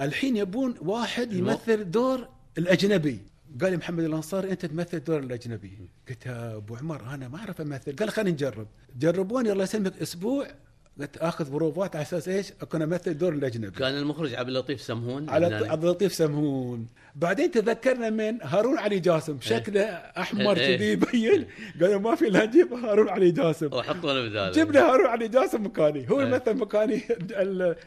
الحين 0.00 0.36
يبون 0.36 0.74
واحد 0.80 1.32
يمثل 1.32 1.90
دور 1.90 2.28
الأجنبي. 2.58 3.20
قال 3.60 3.70
لي 3.70 3.76
محمد 3.76 4.04
الانصاري 4.04 4.50
أنت 4.50 4.66
تمثل 4.66 5.04
دور 5.04 5.18
الأجنبي. 5.18 5.78
قلت 6.08 6.26
أبو 6.26 6.76
عمر 6.76 7.14
أنا 7.14 7.28
ما 7.28 7.38
أعرف 7.38 7.60
أمثل. 7.60 7.96
قال 7.96 8.10
خلينا 8.10 8.30
نجرب. 8.30 8.66
جربوني 8.98 9.52
الله 9.52 9.62
يسلمك 9.62 10.02
أسبوع 10.02 10.46
قلت 11.00 11.16
آخذ 11.16 11.50
بروفات 11.50 11.96
على 11.96 12.02
أساس 12.02 12.28
إيش؟ 12.28 12.52
أكون 12.62 12.82
أمثل 12.82 13.10
الدور 13.10 13.32
الأجنبي. 13.32 13.78
كان 13.78 13.98
المخرج 13.98 14.34
عبد 14.34 14.48
اللطيف 14.48 14.80
سمهون 14.80 15.30
على. 15.30 15.46
عبد 15.46 15.84
اللطيف 15.84 16.12
سمهون. 16.14 16.86
بعدين 17.14 17.50
تذكرنا 17.50 18.10
من 18.10 18.38
هارون 18.42 18.78
علي 18.78 18.98
جاسم. 18.98 19.38
شكله 19.40 19.82
أحمر 19.82 20.56
إيه. 20.56 20.76
كذي 20.76 20.92
يبين. 20.92 21.46
قالوا 21.80 22.00
ما 22.00 22.14
في 22.14 22.28
الا 22.28 22.46
نجيب 22.46 22.72
هارون 22.72 23.08
علي 23.08 23.30
جاسم. 23.30 23.72
وحطوا 23.72 24.12
له 24.12 24.28
بداله 24.28 24.52
جبنا 24.52 24.80
هارون 24.80 25.06
علي 25.06 25.28
جاسم 25.28 25.66
مكاني. 25.66 26.10
هو 26.10 26.20
إيه. 26.20 26.26
يمثل 26.26 26.54
مكاني 26.54 27.02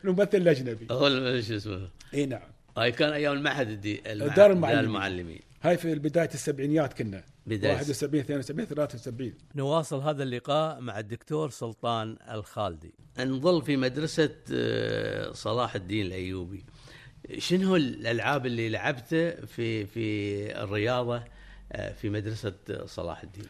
الممثل 0.04 0.38
الأجنبي. 0.38 0.88
هو 0.92 1.10
شو 1.42 1.56
اسمه؟ 1.56 1.90
إي 2.14 2.26
نعم. 2.26 2.42
هاي 2.78 2.92
كان 2.92 3.14
أيام 3.14 3.34
المعهد 3.34 3.70
الدي 3.70 4.02
المعهد 4.06 4.36
دار 4.36 4.52
المعلمين. 4.52 4.86
المعلمين 4.86 5.40
هاي 5.62 5.78
في 5.78 5.96
بداية 5.96 6.30
السبعينيات 6.34 6.94
كنا. 6.94 7.24
بداية 7.50 7.74
71 7.74 8.20
72 8.20 8.66
73 8.66 9.34
نواصل 9.56 10.00
هذا 10.00 10.24
اللقاء 10.24 10.80
مع 10.80 11.00
الدكتور 11.00 11.50
سلطان 11.50 12.18
الخالدي. 12.32 12.94
نظل 13.20 13.62
في 13.62 13.78
مدرسة 13.78 14.36
آه، 14.54 15.32
صلاح 15.32 15.76
الدين 15.76 16.06
الأيوبي. 16.06 16.64
شنو 17.38 17.76
الألعاب 17.76 18.46
اللي 18.46 18.70
لعبته 18.70 19.32
في 19.46 19.86
في 19.86 20.62
الرياضة 20.64 21.24
آه، 21.72 21.92
في 21.94 22.10
مدرسة 22.10 22.54
صلاح 22.86 23.24
الدين؟ 23.24 23.46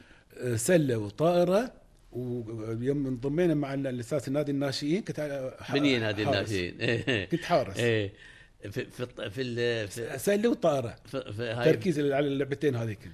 سلة 0.57 0.97
وطائرة 0.97 1.73
ويوم 2.11 3.07
انضمينا 3.07 3.53
مع 3.53 3.73
الاساس 3.73 4.29
نادي 4.29 4.51
الناشئين 4.51 5.01
كنت 5.01 5.19
هذه 5.19 5.51
حارس. 5.59 6.19
الناشئين. 6.19 7.25
كنت 7.31 7.43
حارس. 7.43 7.77
إيه. 7.77 8.13
في 8.71 8.85
في 8.85 9.29
في, 9.29 9.41
ال- 9.41 9.87
في, 9.87 10.17
سلة 10.19 10.49
وطائرة. 10.49 10.95
في, 11.05 11.33
في 11.33 11.61
تركيز 11.65 11.99
على 11.99 12.27
اللعبتين 12.27 12.75
هذيك. 12.75 12.99
آه، 13.05 13.09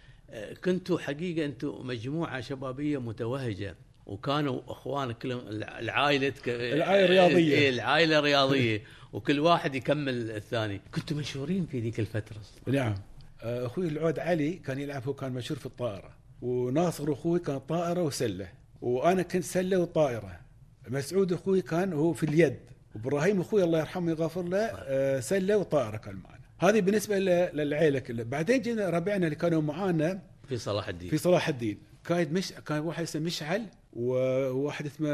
كنتوا 0.66 1.00
حقيقة 1.00 1.46
أنتم 1.46 1.88
مجموعة 1.88 2.42
شبابية 2.42 2.98
متوهجة 2.98 3.76
وكانوا 4.06 4.62
إخوان 4.68 5.12
كلهم 5.12 5.48
الع- 5.48 5.80
العائلة 5.80 6.30
ك... 6.30 6.50
العائلة 6.50 7.06
رياضية. 7.10 7.56
إيه، 7.56 7.70
العائلة 7.70 8.20
رياضيه 8.20 8.82
وكل 9.14 9.40
واحد 9.40 9.76
يكمل 9.76 10.32
الثاني. 10.32 10.82
كنتوا 10.96 11.18
مشهورين 11.18 11.66
في 11.66 11.80
ذيك 11.80 12.00
الفترة؟ 12.00 12.38
نعم. 12.68 12.96
آه، 13.44 13.66
أخوي 13.66 13.88
العود 13.88 14.20
علي 14.20 14.52
كان 14.54 14.80
يلعب 14.80 15.04
هو 15.08 15.14
كان 15.14 15.32
مشهور 15.32 15.60
في 15.60 15.66
الطائرة 15.66 16.12
وناصر 16.42 17.14
أخوي 17.14 17.40
كان 17.40 17.58
طائرة 17.60 18.04
وسلة 18.04 18.48
وأنا 18.82 19.22
كنت 19.22 19.44
سلة 19.44 19.80
وطائرة. 19.80 20.40
مسعود 20.88 21.34
أخوي 21.34 21.62
كان 21.62 21.94
هو 21.94 22.14
في 22.14 22.24
اليد 22.24 22.60
وإبراهيم 22.96 23.42
أخوي 23.42 23.64
الله 23.64 23.80
يرحمه 23.80 24.06
ويغفر 24.12 24.44
له 24.44 24.58
آه، 24.60 25.20
سلة 25.20 25.58
وطائرة 25.58 25.98
كان 25.98 26.16
معنا 26.16 26.35
هذه 26.60 26.82
بالنسبة 26.82 27.20
للعيله 27.20 28.00
كلها 28.00 28.24
بعدين 28.24 28.62
جينا 28.62 28.90
ربعنا 28.90 29.26
اللي 29.26 29.36
كانوا 29.36 29.62
معانا 29.62 30.22
في 30.50 30.58
صلاح 30.58 30.88
الدين. 30.90 31.10
في 31.10 31.18
صلاح 31.18 31.48
الدين. 31.48 31.78
كان 32.06 32.34
مش 32.34 32.54
كان 32.68 32.80
واحد 32.80 33.04
اسمه 33.04 33.22
مشعل 33.22 33.66
وواحد 33.94 34.86
اسمه 34.86 35.10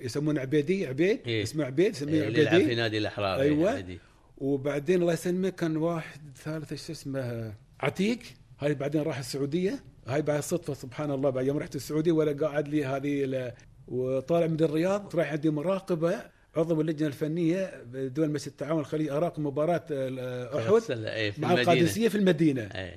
يسمونه 0.00 0.40
عبيدي 0.40 0.86
عبيد 0.86 1.20
إيه. 1.26 1.42
اسمه 1.42 1.64
عبيد 1.64 1.94
يسميه 1.94 2.12
إيه، 2.22 2.28
اللي 2.28 2.40
يلعب 2.40 2.54
في 2.54 2.62
عبيدي 2.62 2.74
نادي 2.74 2.98
الأحرار. 2.98 3.40
إيه، 3.40 3.98
وبعدين 4.38 5.02
الله 5.02 5.12
يسلمه 5.12 5.48
كان 5.48 5.76
واحد 5.76 6.20
ثالث 6.44 6.72
إيش 6.72 6.90
اسمه 6.90 7.52
عتيق. 7.80 8.18
هاي 8.60 8.74
بعدين 8.74 9.02
راح 9.02 9.18
السعودية. 9.18 9.80
هاي 10.06 10.22
بعد 10.22 10.42
صدفة 10.42 10.74
سبحان 10.74 11.10
الله 11.10 11.30
بعد 11.30 11.46
يوم 11.46 11.56
رحت 11.58 11.76
السعودية 11.76 12.12
ولا 12.12 12.46
قاعد 12.46 12.68
لي 12.68 12.84
هذه 12.84 13.24
ال- 13.24 13.52
وطالع 13.88 14.46
من 14.46 14.60
الرياض 14.60 15.16
رايح 15.16 15.32
عندي 15.32 15.50
مراقبة. 15.50 16.14
عضو 16.56 16.80
اللجنة 16.80 17.06
الفنية 17.08 17.82
بدول 17.86 18.28
مجلس 18.28 18.46
التعاون 18.46 18.80
الخليجي 18.80 19.12
اراقب 19.12 19.40
مباراة 19.40 19.84
ال- 19.90 20.18
أحد 20.58 20.90
إيه، 20.90 21.30
في 21.30 21.40
مع 21.40 21.48
المدينة. 21.50 21.72
القادسية 21.72 22.08
في 22.08 22.14
المدينة 22.14 22.62
إيه 22.62 22.96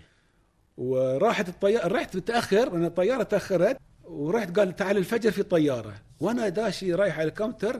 وراحت 0.78 1.50
الطياره 1.50 1.88
رحت 1.88 2.16
متأخر 2.16 2.72
لأن 2.72 2.86
الطيارة 2.86 3.24
تأخرت 3.24 3.78
ورحت 4.04 4.60
قال 4.60 4.76
تعال 4.76 4.98
الفجر 4.98 5.32
في 5.32 5.44
طياره 5.44 5.94
وأنا 6.20 6.50
داشي 6.50 6.94
رايح 6.94 7.20
على 7.20 7.28
ال 7.30 7.36
counter 7.36 7.80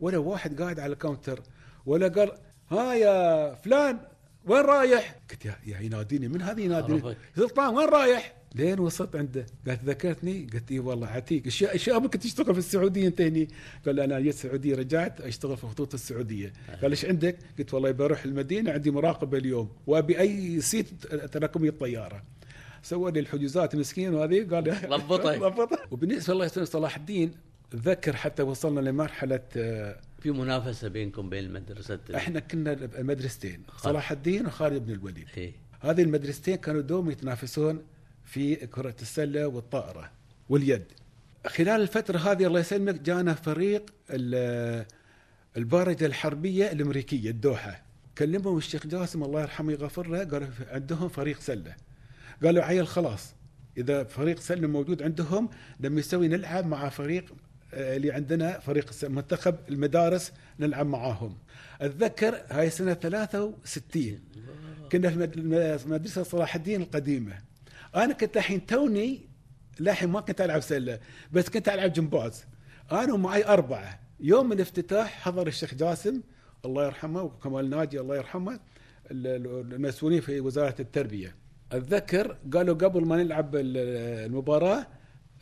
ولا 0.00 0.18
واحد 0.18 0.62
قاعد 0.62 0.80
على 0.80 0.92
ال 0.92 0.98
counter 0.98 1.40
ولا 1.86 2.08
قال 2.08 2.32
ها 2.70 2.94
يا 2.94 3.54
فلان 3.54 3.98
وين 4.46 4.60
رايح؟ 4.62 5.16
قلت 5.30 5.44
يا, 5.44 5.56
يناديني 5.80 6.28
من 6.28 6.42
هذا 6.42 6.60
يناديني؟ 6.60 7.16
سلطان 7.36 7.74
وين 7.74 7.88
رايح؟ 7.88 8.34
لين 8.54 8.80
وصلت 8.80 9.16
عنده 9.16 9.46
قالت 9.66 9.84
ذكرتني؟ 9.84 10.46
قلت 10.52 10.72
اي 10.72 10.78
والله 10.78 11.06
عتيق. 11.06 11.42
إيش 11.44 11.64
إيش 11.64 11.88
ابك 11.88 12.16
تشتغل 12.16 12.52
في 12.52 12.58
السعودية 12.58 13.06
أنت 13.06 13.20
هني؟ 13.20 13.48
قال 13.86 14.00
أنا 14.00 14.20
جيت 14.20 14.34
السعودية 14.34 14.74
رجعت 14.76 15.20
أشتغل 15.20 15.56
في 15.56 15.66
خطوط 15.66 15.94
السعودية. 15.94 16.52
قال 16.82 16.90
إيش 16.90 17.04
عندك؟ 17.04 17.36
قلت 17.58 17.74
والله 17.74 17.90
بروح 17.90 18.24
المدينة 18.24 18.72
عندي 18.72 18.90
مراقبة 18.90 19.38
اليوم 19.38 19.68
وأبي 19.86 20.20
أي 20.20 20.60
seat 20.60 20.86
تراكمي 21.32 21.68
الطياره 21.68 22.22
سوى 22.82 23.12
لي 23.12 23.20
الحجوزات 23.20 23.76
مسكين 23.76 24.14
وهذه 24.14 24.46
قال 24.50 24.64
ضبطك. 25.00 25.38
ضبطك 25.38 25.92
وبالنسبة 25.92 26.32
الله 26.32 26.44
يسلمك 26.44 26.66
صلاح 26.68 26.96
الدين 26.96 27.32
اتذكر 27.72 28.16
حتى 28.16 28.42
وصلنا 28.42 28.80
لمرحلة 28.80 29.40
آه، 29.56 30.00
في 30.20 30.30
منافسة 30.30 30.88
بينكم 30.88 31.28
بين 31.28 31.52
مدرسة 31.52 31.98
إحنا 32.14 32.40
كنا 32.40 32.88
مدرستين 32.98 33.62
صلاح 33.78 34.12
الدين 34.12 34.46
وخالد 34.46 34.86
بن 34.86 34.92
الوليد. 34.92 35.26
إيه. 35.36 35.52
هذه 35.80 36.02
المدرستين 36.02 36.56
كانوا 36.56 36.80
دوم 36.80 37.10
يتنافسون 37.10 37.82
في 38.24 38.56
كرة 38.56 38.94
السلة 39.02 39.46
والطائرة 39.46 40.10
واليد. 40.48 40.84
خلال 41.46 41.80
الفترة 41.80 42.18
هذه 42.18 42.46
الله 42.46 42.60
يسلمك 42.60 43.00
جانا 43.00 43.34
فريق 43.34 43.90
ال- 44.10 44.86
البارجة 45.56 46.06
الحربية 46.06 46.72
الأمريكية 46.72 47.30
الدوحة. 47.30 47.82
كلمهم 48.18 48.58
الشيخ 48.58 48.86
جاسم 48.86 49.22
الله 49.22 49.40
يرحمه 49.42 49.72
يغفر 49.72 50.06
له 50.08 50.18
قالوا 50.24 50.48
عندهم 50.70 51.08
فريق 51.08 51.40
سلة. 51.40 51.74
قالوا 52.44 52.62
عيل 52.64 52.86
خلاص 52.86 53.34
إذا 53.78 54.04
فريق 54.04 54.40
سلة 54.40 54.66
موجود 54.68 55.02
عندهم 55.02 55.48
لما 55.80 56.00
يسوي 56.00 56.28
نلعب 56.28 56.66
مع 56.66 56.88
فريق 56.88 57.34
آه، 57.74 57.96
اللي 57.96 58.12
عندنا 58.12 58.58
فريق 58.60 58.90
منتخب 59.04 59.56
المدارس 59.68 60.32
نلعب 60.60 60.86
معاهم. 60.86 61.36
أتذكر 61.80 62.40
هاي 62.50 62.70
سنة 62.70 62.94
63 62.94 64.20
كنا 64.92 65.10
في 65.78 65.88
مدرسة 65.88 66.22
صلاح 66.22 66.54
الدين 66.54 66.82
القديمة. 66.82 67.38
أنا 67.94 68.12
كنت 68.14 68.36
الحين 68.36 68.66
توني 68.66 69.28
للحين 69.80 70.08
ما 70.08 70.20
كنت 70.20 70.40
ألعب 70.40 70.60
سلة 70.60 71.00
بس 71.32 71.48
كنت 71.48 71.68
ألعب 71.68 71.92
جمباز. 71.92 72.44
أنا 72.92 73.12
ومعي 73.14 73.44
أربعة. 73.44 74.00
يوم 74.20 74.52
الافتتاح 74.52 75.20
حضر 75.20 75.46
الشيخ 75.46 75.74
جاسم 75.74 76.20
الله 76.64 76.84
يرحمه 76.86 77.22
وكمال 77.22 77.70
ناجي 77.70 78.00
الله 78.00 78.16
يرحمه 78.16 78.52
ال- 78.52 78.60
ال- 79.10 79.74
المسؤولين 79.74 80.20
في 80.20 80.40
وزارة 80.40 80.74
التربية. 80.80 81.34
أتذكر 81.72 82.36
قالوا 82.52 82.74
قبل 82.74 83.04
ما 83.04 83.16
نلعب 83.22 83.56
ال- 83.56 83.76
المباراة 84.26 84.86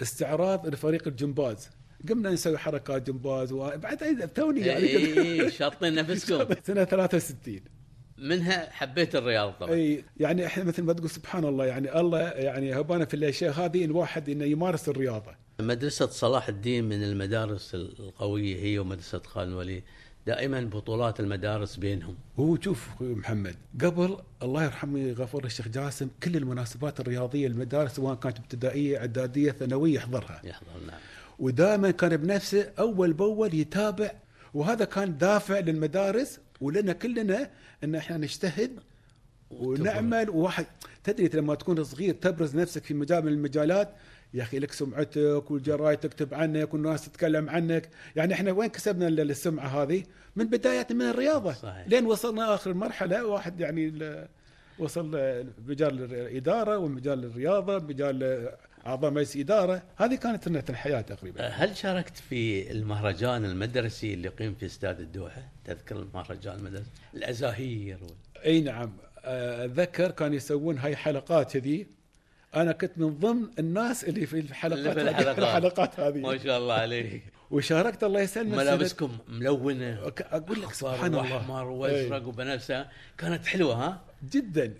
استعراض 0.03 0.67
لفريق 0.69 1.09
الجمباز. 1.09 1.71
قمنا 2.09 2.31
نسوي 2.31 2.59
حركات 2.59 3.07
جمباز 3.11 3.53
وبعد 3.53 4.31
توني 4.35 4.61
يعني 4.61 4.85
إيه، 4.85 5.49
شاطين 5.49 5.95
نفسكم. 5.95 6.55
سنة 6.67 6.85
63 6.85 7.61
منها 8.19 8.71
حبيت 8.71 9.17
الرياض 9.17 9.53
طبعا. 9.53 9.73
أي 9.73 10.05
يعني 10.21 10.47
إحنا 10.47 10.65
مثل 10.65 10.83
ما 10.83 10.93
تقول 10.93 11.11
سبحان 11.11 11.45
الله 11.45 11.67
يعني 11.67 12.01
الله 12.01 12.21
يعني 12.21 12.81
هبانا 12.81 13.05
في 13.05 13.15
الأشياء 13.15 13.53
هذه 13.53 13.85
الواحد 13.85 14.29
إنه 14.29 14.45
يمارس 14.45 14.89
الرياضة. 14.89 15.33
مدرسة 15.61 16.07
صلاح 16.07 16.49
الدين 16.49 16.85
من 16.85 17.03
المدارس 17.03 17.75
القوية 17.75 18.57
هي 18.63 18.79
ومدرسة 18.79 19.23
خالد 19.27 19.49
الوليد. 19.49 19.83
دائما 20.27 20.61
بطولات 20.61 21.21
المدارس 21.21 21.77
بينهم. 21.77 22.15
هو 22.39 22.61
شوف 22.61 22.89
محمد 23.01 23.55
قبل 23.81 24.17
الله 24.43 24.65
يرحمه 24.65 24.99
يغفر 24.99 25.45
الشيخ 25.45 25.69
جاسم 25.69 26.09
كل 26.23 26.37
المناسبات 26.37 27.01
الرياضية 27.01 27.47
المدارس 27.47 27.93
سواء 27.97 28.15
كانت 28.15 28.39
ابتدائية 28.39 28.99
إعدادية 28.99 29.53
ثانوية 29.53 29.95
يحضرها. 29.95 30.41
يحضر 30.45 30.67
نعم. 30.87 31.01
ودائما 31.39 31.91
كان 31.91 32.17
بنفسه 32.17 32.73
أول 32.79 33.13
بأول 33.13 33.55
يتابع 33.55 34.11
وهذا 34.55 34.85
كان 34.85 35.19
دافع 35.19 35.59
للمدارس 35.59 36.41
ولنا 36.61 36.93
كلنا 36.93 37.51
إن 37.85 37.95
إحنا 37.95 38.17
نجتهد 38.17 38.71
ونعمل 39.51 40.31
وواحد 40.31 40.67
تدري 41.05 41.31
لما 41.41 41.55
تكون 41.55 41.85
صغير 41.85 42.15
تبرز 42.15 42.57
نفسك 42.57 42.85
في 42.85 42.95
مجال 42.95 43.25
من 43.25 43.33
المجالات 43.33 43.89
يا 44.35 44.43
أخي 44.43 44.59
لك 44.59 44.73
سمعتك 44.73 45.51
والجرايد 45.51 45.99
تكتب 45.99 46.35
عنك 46.35 46.75
والناس 46.75 47.05
تتكلم 47.09 47.51
عنك. 47.51 47.89
يعني 48.17 48.35
إحنا 48.35 48.53
وين 48.53 48.69
كسبنا 48.71 49.09
ال- 49.09 49.31
السمعة 49.31 49.67
هذه؟ 49.83 50.03
من 50.37 50.45
بداية 50.45 50.87
من 50.91 51.03
الرياضة. 51.03 51.53
صحيح. 51.53 51.87
لين 51.89 52.07
وصلنا 52.07 52.55
آخر 52.55 52.75
مرحلة 52.75 53.27
واحد 53.27 53.61
يعني 53.61 53.93
وصل 54.79 55.07
مجال 55.67 56.03
الإدارة 56.15 56.79
ومجال 56.79 57.25
الرياضة 57.25 57.79
مجال 57.79 58.49
أعضاء 58.87 59.11
مجلس 59.11 59.37
إدارة 59.37 59.83
هذه 59.97 60.15
كانت 60.15 60.45
سنه 60.45 60.65
الحياة 60.69 61.01
تقريبا. 61.01 61.49
هل 61.49 61.77
شاركت 61.77 62.17
في 62.17 62.71
المهرجان 62.71 63.45
المدرسي 63.45 64.15
اللي 64.15 64.29
يقيم 64.29 64.55
في 64.55 64.67
استاد 64.67 65.01
الدوحة؟ 65.01 65.49
تذكر 65.65 65.97
المهرجان 65.97 66.55
المدرسي؟ 66.55 66.91
الأزاهير 67.15 67.99
وال... 68.03 68.45
أي 68.45 68.61
نعم. 68.61 68.93
آه، 69.25 69.65
أتذكر 69.65 70.11
كانوا 70.11 70.37
يسوون 70.37 70.79
هاي 70.79 70.97
حلقات 70.97 71.53
كذي 71.53 71.87
أنا 72.57 72.73
كنت 72.73 72.93
من 72.97 73.19
ضمن 73.19 73.47
الناس 73.59 74.05
اللي 74.05 74.27
في 74.27 74.39
الحلقات 74.41 74.79
اللي 74.79 74.95
في 74.95 75.21
الحلقات. 75.21 75.39
الحلقات 75.39 76.01
هذه. 76.01 76.19
ما 76.19 76.39
شاء 76.39 76.59
الله 76.59 76.75
عليك. 76.75 77.23
وشاركت 77.51 78.05
الله 78.05 78.21
يسلمك 78.21 78.59
ملابسكم 78.59 79.11
ملونة. 79.29 80.13
أقول 80.21 80.63
لك 80.63 80.73
سبحان 80.75 81.15
الله. 81.15 81.35
واحمر 81.35 81.65
وازرق 81.65 82.29
وبنفسه 82.29 82.87
كانت 83.19 83.47
حلوة 83.47 83.75
ها؟ 83.75 84.01
جدا. 84.31 84.75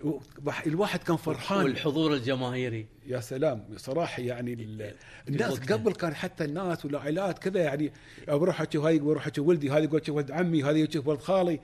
الواحد 0.67 1.03
كان 1.03 1.17
فرحان. 1.17 1.65
والحضور 1.65 2.15
الجماهيري. 2.15 2.87
يا 3.07 3.21
سلام. 3.21 3.65
صراحة 3.77 4.23
يعني 4.23 4.53
ال- 4.53 4.95
الناس. 5.29 5.59
قبل 5.59 5.93
كان 5.93 6.15
حتى 6.15 6.45
الناس 6.45 6.85
والعائلات 6.85 7.39
كذا 7.39 7.61
يعني 7.61 7.93
بروح 8.29 8.61
أشوف 8.61 8.85
هاي 8.85 8.99
بروح 8.99 9.27
أشوف 9.27 9.47
ولدي 9.47 9.67
يقول 9.67 10.01
أشوف 10.01 10.17
ولد 10.17 10.31
عمي 10.31 10.63
هذا 10.65 10.79
يشوف 10.79 11.07
ولد 11.07 11.21
خالي. 11.21 11.61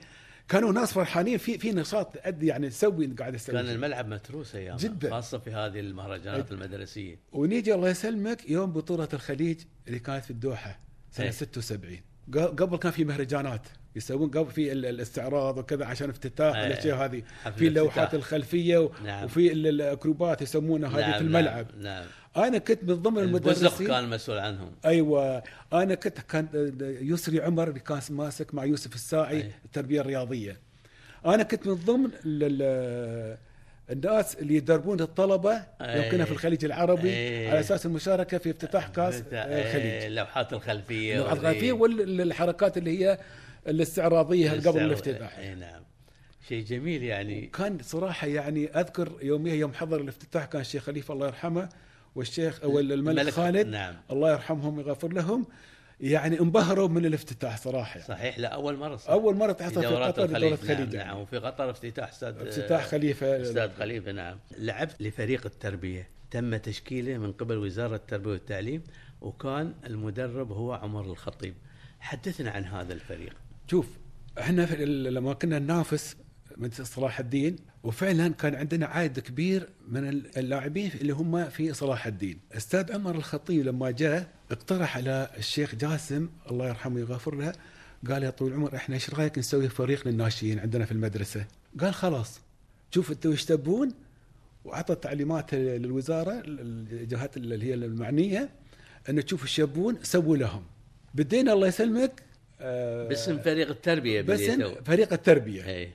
كانوا 0.49 0.71
ناس 0.71 0.93
فرحانين. 0.93 1.37
في 1.37 1.57
في 1.57 1.71
نشاط 1.71 2.13
تأدي 2.13 2.47
يعني 2.47 2.67
نسوي 2.67 3.05
قاعد 3.07 3.15
كان 3.17 3.35
أسوي 3.35 3.59
الملعب 3.71 4.07
متروس 4.07 4.55
أيام 4.55 4.77
جداً. 4.77 5.09
خاصة 5.09 5.37
في 5.37 5.51
هذه 5.51 5.79
المهرجانات 5.79 6.51
المدرسية. 6.51 7.19
ونيجي 7.31 7.73
الله 7.73 7.89
يسلمك 7.89 8.49
يوم 8.49 8.71
بطولة 8.73 9.07
الخليج 9.13 9.59
اللي 9.87 9.99
كانت 9.99 10.23
في 10.25 10.31
الدوحة 10.31 10.79
سنة 11.11 11.25
إيه. 11.25 11.31
76 11.31 11.99
ق- 12.33 12.37
قبل 12.37 12.77
كان 12.77 12.91
في 12.91 13.03
مهرجانات. 13.05 13.61
يسوون 13.95 14.29
قبل 14.29 14.51
في 14.51 14.71
ال- 14.71 14.85
الاستعراض 14.85 15.57
وكذا 15.57 15.85
عشان 15.85 16.09
افتتاح 16.09 16.55
إيه. 16.55 16.67
الأشياء 16.67 16.97
هذه 17.05 17.23
في 17.57 17.67
اللوحات. 17.67 18.13
الخلفية 18.15 18.77
و- 18.77 18.91
نعم. 19.05 19.23
وفي 19.25 19.51
ال- 19.51 19.67
الأكروبات 19.67 20.41
يسمونها 20.41 20.89
هذه 20.89 21.17
في 21.17 21.23
الملعب 21.23 21.65
نعم, 21.79 21.83
نعم. 21.83 22.05
أنا 22.47 22.57
كنت 22.57 22.83
من 22.83 22.93
ضمن 22.95 23.19
المدرسين 23.19 23.87
كان 23.87 24.09
مسؤول 24.09 24.37
عنهم 24.39 24.71
أيوه 24.85 25.43
أنا 25.73 25.95
كنت 25.95 26.19
كان 26.19 26.47
يسري 27.01 27.41
عمر 27.41 27.67
اللي 27.67 27.79
كان 27.79 27.99
ماسك 28.09 28.53
مع 28.53 28.65
يوسف 28.65 28.95
الساعي 28.95 29.37
أي. 29.37 29.51
التربية 29.65 30.01
الرياضية 30.01 30.57
أنا 31.25 31.43
كنت 31.43 31.67
من 31.67 31.73
ضمن 31.73 32.09
ال- 32.25 33.37
الناس 33.91 34.35
اللي 34.35 34.55
يدربون 34.55 34.99
الطلبة. 35.01 35.63
يمكنها 35.81 36.25
في 36.25 36.31
الخليج 36.31 36.65
العربي 36.65 37.09
أي. 37.09 37.49
على 37.49 37.59
أساس 37.59 37.85
المشاركة 37.85 38.37
في 38.37 38.49
افتتاح 38.49 38.87
كاس 38.87 39.15
الخليج 39.15 39.85
إيه، 39.85 40.07
اللوحات 40.07 40.53
الخلفية 40.53 41.13
اللوحات. 41.15 41.37
الخلفية 41.37 41.71
والحركات 41.71 42.77
اللي 42.77 42.99
هي 43.05 43.17
الاستعراضية 43.67 44.51
قبل. 44.51 44.79
الافتتاح. 44.79 45.37
إي 45.37 45.55
نعم. 45.55 45.81
شيء 46.47 46.63
جميل 46.65 47.03
يعني. 47.03 47.45
كان 47.45 47.77
صراحة 47.81 48.27
يعني 48.27 48.67
أذكر 48.67 49.11
يوميها 49.21 49.53
يوم 49.55 49.73
حضر 49.73 50.01
الافتتاح 50.01 50.45
كان 50.45 50.61
الشيخ 50.61 50.83
خليفة 50.83 51.13
الله 51.13 51.27
يرحمه 51.27 51.69
والشيخ 52.15 52.63
أو 52.63 52.79
الملك 52.79 52.93
الملك- 53.19 53.33
خالد. 53.33 53.67
نعم. 53.67 53.95
الله 54.11 54.31
يرحمهم 54.31 54.77
ويغفر 54.77 55.13
لهم. 55.13 55.45
يعني 56.01 56.39
انبهروا 56.39 56.87
من 56.87 57.05
الافتتاح 57.05 57.57
صراحة 57.57 57.91
يعني. 57.99 58.07
صحيح 58.07 58.39
لا 58.39 58.47
أول 58.47 58.77
مرة 58.77 58.95
صح. 58.95 59.09
أول 59.09 59.35
مرة 59.35 59.51
تحصل 59.51 59.81
في 59.81 59.87
قطر 59.87 60.25
الخليج 60.25 60.49
نعم, 60.53 60.57
خليج 60.57 60.95
نعم 60.95 61.07
يعني. 61.07 61.21
وفي 61.21 61.37
قطر 61.37 61.69
افتتاح 61.69 62.09
أستاذ 62.09 62.27
افتتاح 62.37 62.85
خليفة. 62.85 63.41
أستاذ 63.41 63.69
خليفة 63.73 64.11
نعم. 64.11 64.39
لعبت 64.57 65.01
لفريق 65.01 65.45
التربية. 65.45 66.07
تم 66.31 66.55
تشكيله 66.57 67.17
من 67.17 67.31
قبل 67.31 67.57
وزارة 67.57 67.95
التربية 67.95 68.29
والتعليم 68.31 68.83
وكان 69.21 69.73
المدرب 69.85 70.51
هو 70.51 70.73
عمر 70.73 71.05
الخطيب. 71.05 71.53
حدثنا 71.99 72.51
عن 72.51 72.65
هذا 72.65 72.93
الفريق. 72.93 73.33
شوف 73.71 73.85
إحنا 74.39 74.61
لما 74.85 75.33
كنا 75.33 75.59
ننافس 75.59 76.15
من 76.57 76.69
صلاح 76.71 77.19
الدين 77.19 77.55
وفعلا 77.83 78.27
كان 78.33 78.55
عندنا 78.55 78.85
عدد 78.85 79.19
كبير 79.19 79.69
من 79.87 80.09
ال- 80.09 80.37
اللاعبين 80.37 80.91
اللي 81.01 81.13
هم 81.13 81.49
في 81.49 81.73
صلاح 81.73 82.07
الدين. 82.07 82.39
أستاذ 82.53 82.91
عمر 82.93 83.15
الخطيب 83.15 83.65
لما 83.65 83.91
جاء 83.91 84.27
اقترح 84.51 84.97
على 84.97 85.29
الشيخ 85.37 85.75
جاسم 85.75 86.29
الله 86.51 86.67
يرحمه 86.67 86.95
ويغفر 86.95 87.35
له 87.35 87.53
قال 88.09 88.23
يا 88.23 88.29
طويل 88.29 88.51
العمر 88.53 88.75
إحنا 88.75 88.95
إيش 88.95 89.09
رأيك 89.09 89.37
نسوي 89.37 89.69
فريق 89.69 90.07
للناشئين 90.07 90.59
عندنا 90.59 90.85
في 90.85 90.91
المدرسة؟ 90.91 91.45
قال 91.79 91.93
خلاص. 91.93 92.39
شوف 92.91 93.11
أنتم 93.11 93.31
إيش 93.31 93.45
تبون؟ 93.45 93.91
وأعطى 94.65 94.95
تعليمات 94.95 95.53
للوزارة 95.55 96.41
الجهات 96.45 97.37
اللي 97.37 97.65
هي 97.65 97.73
المعنية 97.73 98.49
ان 99.09 99.25
تشوفوا 99.25 99.45
الشابون 99.45 99.97
سووا 100.03 100.37
لهم. 100.37 100.63
بدينا 101.15 101.53
الله 101.53 101.67
يسلمك. 101.67 102.23
باسم 103.09 103.37
فريق 103.39 103.69
التربية 103.69 104.21
باسم. 104.21 104.73
فريق 104.85 105.13
التربية 105.13 105.65
اي 105.67 105.89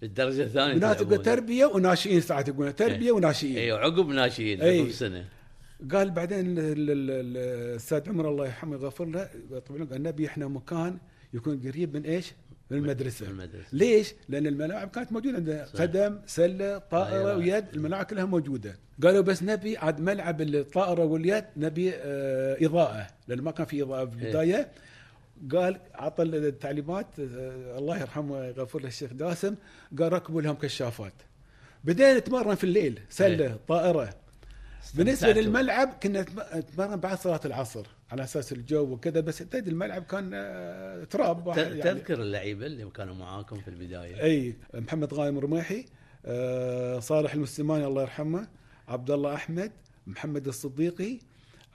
في 0.00 0.06
الدرجة 0.06 0.42
الثانية. 0.42 0.92
تقول 0.92 1.22
تربيه 1.22 1.64
وناشئين 1.66 2.20
ساعات 2.20 2.48
يقولون 2.48 2.74
تربية 2.74 3.12
وناشئين 3.12 3.56
اي 3.58 3.70
عقب 3.72 4.08
ناشئين. 4.08 4.62
عقب 4.62 4.90
سنة 4.90 5.24
قال 5.92 6.10
بعدين 6.10 6.38
ال- 6.40 6.58
ال- 6.58 6.90
ال- 6.90 7.36
الأستاذ 7.36 8.08
عمر 8.08 8.28
الله 8.28 8.46
يرحمه 8.46 8.76
ويغفر 8.76 9.04
له 9.04 9.28
طبعا 9.66 9.84
قال 9.84 10.02
نبي 10.02 10.26
إحنا 10.26 10.48
مكان 10.48 10.98
يكون 11.34 11.60
قريب 11.68 11.96
من 11.96 12.02
إيش؟ 12.04 12.32
من 12.70 12.78
المدرسة 12.78 13.26
المدرسة. 13.26 13.66
ليش؟ 13.72 14.14
لأن 14.28 14.46
الملاعب 14.46 14.88
كانت 14.88 15.12
موجودة 15.12 15.36
عندنا. 15.36 15.64
قدم 15.64 16.18
طائرة 16.36 16.78
طائرة. 16.78 17.36
ويد 17.36 17.64
الملاعب 17.74 18.04
كلها 18.04 18.24
موجودة 18.24 18.76
قالوا 19.02 19.20
بس 19.20 19.42
نبي 19.42 19.76
عاد 19.76 20.00
ملعب 20.00 20.40
الطائرة 20.40 21.04
واليد 21.04 21.44
نبي 21.56 21.92
آه 21.94 22.56
إضاءة 22.60 23.06
لأن 23.28 23.40
ما 23.40 23.50
كان 23.50 23.66
في 23.66 23.82
إضاءة 23.82 24.04
في 24.06 24.26
إيه. 24.26 24.32
قال 25.52 25.80
عطى 25.94 26.22
التعليمات 26.22 27.06
الله 27.18 28.00
يرحمه 28.00 28.32
ويغفر 28.32 28.80
له 28.80 28.88
الشيخ 28.88 29.12
جاسم 29.12 29.54
قال 29.98 30.12
ركبوا 30.12 30.42
لهم 30.42 30.54
كشافات 30.54 31.12
بدينا 31.84 32.18
نتمرن 32.18 32.54
في 32.54 32.64
الليل 32.64 33.00
سلة 33.10 33.44
إيه. 33.44 33.58
طائرة 33.68 34.14
بالنسبة. 34.94 35.32
للملعب 35.32 35.88
كنا 36.02 36.22
نتم- 36.22 36.56
نتمرن 36.58 36.96
بعد 36.96 37.18
صلاة 37.18 37.40
العصر 37.44 37.86
على 38.10 38.24
أساس 38.24 38.52
الجو 38.52 38.82
وكذا 38.92 39.20
بس 39.20 39.38
تدري 39.38 39.70
الملعب 39.70 40.02
كان 40.02 40.30
آه، 40.34 41.04
تراب 41.04 41.48
يعني 41.58 41.82
تذكر 41.82 42.20
اللعيبة 42.20 42.66
اللي 42.66 42.90
كانوا 42.90 43.14
معاكم 43.14 43.56
في 43.60 43.68
البداية 43.68 44.22
إي 44.22 44.56
محمد 44.74 45.14
غانم 45.14 45.38
رميحي 45.38 45.84
آه، 46.26 46.98
صالح 46.98 47.34
المسلماني 47.34 47.86
الله 47.86 48.02
يرحمه 48.02 48.48
عبد 48.88 49.10
الله 49.10 49.34
أحمد 49.34 49.72
محمد 50.06 50.46
الصديقي 50.48 51.18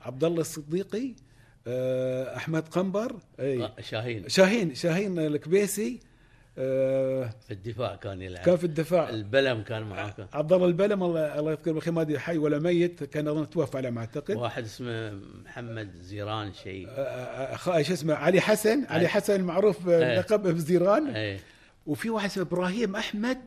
عبد 0.01 0.23
الله 0.23 0.41
الصديقي 0.41 1.13
أحمد 2.37 2.67
قنبر 2.67 3.15
إي. 3.39 3.63
آه، 3.63 3.73
شاهين. 3.81 4.29
شاهين 4.29 4.75
شاهين 4.75 5.19
الكبيسي 5.19 5.99
آه، 6.57 7.29
في 7.47 7.53
الدفاع 7.53 7.95
كان 7.95 8.21
يلعب. 8.21 8.45
كان 8.45 8.57
في 8.57 8.63
الدفاع. 8.63 9.09
البلم 9.09 9.61
كان 9.61 9.83
معاكم 9.83 10.25
عبد 10.33 10.53
الله 10.53 10.67
البلم 10.67 11.03
الله 11.03 11.39
الله 11.39 11.51
يذكره 11.51 11.71
بالخير 11.71 11.93
ما 11.93 12.01
أدري 12.01 12.19
حي 12.19 12.37
ولا 12.37 12.59
ميت 12.59 13.03
كان 13.03 13.27
أظن 13.27 13.49
توفى 13.49 13.77
على 13.77 13.91
ما 13.91 13.99
أعتقد. 14.01 14.35
واحد 14.35 14.63
اسمه 14.63 15.11
محمد 15.45 15.91
زيران 16.01 16.53
شيء. 16.53 16.87
آه، 16.89 16.91
آه، 16.91 17.81
شو 17.81 17.93
اسمه 17.93 18.13
علي 18.13 18.41
حسن 18.41 18.85
علي. 18.85 19.07
حسن 19.07 19.35
المعروف 19.35 19.89
أي. 19.89 20.17
لقب 20.17 20.47
بزيران. 20.47 21.37
وفي 21.85 22.09
واحد 22.09 22.29
اسمه 22.29 22.43
إبراهيم 22.43 22.95
أحمد 22.95 23.37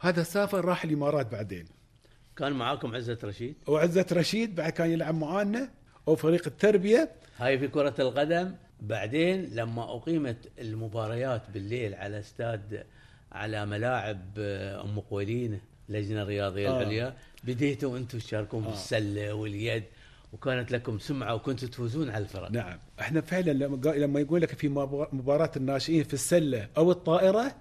هذا 0.00 0.22
سافر 0.22 0.64
راح 0.64 0.84
الإمارات 0.84 1.32
بعدين. 1.32 1.64
كان 2.36 2.52
معاكم 2.52 2.94
عزة 2.94 3.18
رشيد؟ 3.24 3.54
وعزت 3.66 4.12
رشيد 4.12 4.54
بعد 4.54 4.72
كان 4.72 4.90
يلعب 4.90 5.14
معانا. 5.14 5.70
وفريق 6.06 6.46
التربية. 6.46 7.08
هاي 7.38 7.58
في 7.58 7.68
كرة 7.68 7.94
القدم. 7.98 8.52
بعدين 8.80 9.44
لما 9.54 9.82
أقيمت 9.96 10.36
المباريات 10.58 11.42
بالليل 11.54 11.94
على 11.94 12.18
استاد 12.18 12.84
على 13.32 13.66
ملاعب 13.66 14.20
آه، 14.38 14.82
أم 14.84 15.00
قويلين 15.00 15.60
اللجنة 15.88 16.22
الرياضية 16.22 16.68
آه. 16.68 16.80
العليا 16.82 17.14
بديتوا 17.44 17.98
أنتم 17.98 18.18
تشاركون 18.18 18.64
آه. 18.64 18.70
بالسلة 18.70 19.32
واليد 19.34 19.82
وكانت 20.32 20.70
لكم 20.72 20.98
سمعة 20.98 21.34
وكنتوا 21.34 21.68
تفوزون 21.68 22.10
على 22.10 22.24
الفرق. 22.24 22.50
نعم. 22.50 22.78
إحنا 23.00 23.20
فعلا 23.20 23.50
لما 23.52 23.90
لما 23.90 24.20
يقول 24.20 24.40
لك 24.42 24.54
في 24.54 24.68
مبار- 24.68 25.08
مباراة 25.12 25.50
الناشئين 25.56 26.04
في 26.04 26.14
السلة 26.14 26.68
أو 26.76 26.90
الطائرة 26.90 27.54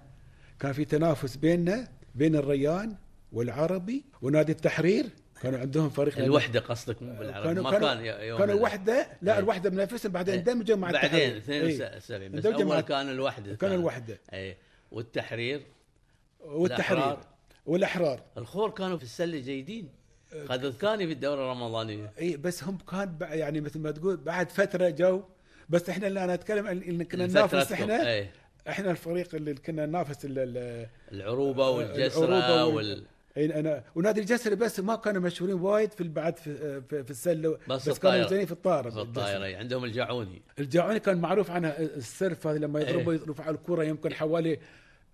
كان 0.60 0.74
في 0.74 0.86
تنافس 0.86 1.36
بيننا 1.36 1.88
بين 2.16 2.36
الريان 2.36 2.96
والعربي 3.34 4.04
ونادي 4.22 4.52
التحرير. 4.52 5.06
كانوا 5.46 5.60
عندهم 5.60 5.90
فريق 5.90 6.18
الوحدة 6.18 6.60
قصدك 6.60 7.02
مو 7.02 7.14
بالعربي 7.20 7.48
كانوا 7.48 7.64
ما 7.64 7.72
كانوا 7.72 7.94
كان 7.96 8.06
يوم 8.28 8.40
كانوا 8.40 8.56
ال- 8.56 8.62
وحدة 8.62 9.08
لا 9.22 9.34
إيه. 9.34 9.40
الوحدة 9.40 9.70
بنفسهم 9.70 10.12
بعدين 10.12 10.34
إيه. 10.34 10.40
اندمجوا 10.40 10.78
مع 10.78 10.92
بعدين 10.92 11.10
التحرير 11.12 11.38
72 11.38 12.32
بس 12.32 12.46
اندمجوا 12.46 12.70
مع 12.70 12.76
أول 12.76 12.82
كان 12.82 13.10
الوحدة 13.10 13.56
كان 13.56 13.72
الوحدة 13.74 14.18
اي 14.34 14.58
والتحرير 14.92 15.62
والتحرير 16.40 16.98
الأحرار. 17.04 17.26
والأحرار 17.66 18.22
الخور 18.38 18.70
كانوا 18.70 18.98
في 18.98 19.04
السلة 19.04 19.40
جيدين 19.40 19.90
خذوا 20.50 20.70
الثاني 20.70 21.08
في 21.08 21.14
الدورة 21.14 21.44
الرمضانية 21.52 22.12
اي 22.20 22.38
بس 22.38 22.64
هم 22.64 22.78
كان 22.92 23.18
يعني 23.22 23.62
مثل 23.62 23.80
ما 23.80 23.92
تقول 23.92 24.18
بعد 24.18 24.50
فترة 24.52 24.90
جو 24.90 25.24
بس 25.70 25.90
إحنا 25.90 26.08
اللي 26.08 26.24
أنا 26.24 26.34
اتكلم 26.34 26.68
اللي 26.68 27.06
كنا 27.06 27.28
ننافس. 27.28 27.72
إحنا 27.72 28.10
إيه. 28.12 28.32
إحنا 28.70 28.92
الفريق 28.92 29.36
اللي 29.36 29.54
كنا 29.54 29.86
ننافس 29.86 30.26
ال- 30.26 30.40
ال- 30.40 30.88
العروبة 31.12 31.70
والجسرة 31.70 32.26
العروبة 32.26 32.66
وال- 32.76 33.06
أنا 33.38 33.84
ونادي 33.96 34.22
الجسر 34.22 34.56
بس 34.56 34.80
ما 34.80 34.96
كانوا 34.96 35.22
مشهورين 35.22 35.56
وايد 35.56 35.92
في 35.92 36.04
بعد 36.04 36.38
في, 36.38 36.82
في, 36.82 37.04
في 37.04 37.12
السله 37.12 37.58
بس 37.70 37.90
بس. 37.90 38.00
كانوا 38.00 38.28
زين 38.28 38.46
في 38.46 38.52
الطائرة. 38.52 38.90
في 38.90 39.02
الطائرة 39.02 39.58
عندهم 39.58 39.84
الجعوني 39.84 40.42
الجاعوني 40.60 41.00
كان 41.00 41.18
معروف 41.18 41.52
عنه 41.52 41.68
السرف 41.68 42.48
هذا 42.48 42.58
لما 42.58 42.80
يضربوا 42.80 43.14
إيه. 43.14 43.20
يرفع 43.20 43.50
الكرة 43.50 43.84
يمكن 43.84 44.14
حوالي 44.14 44.60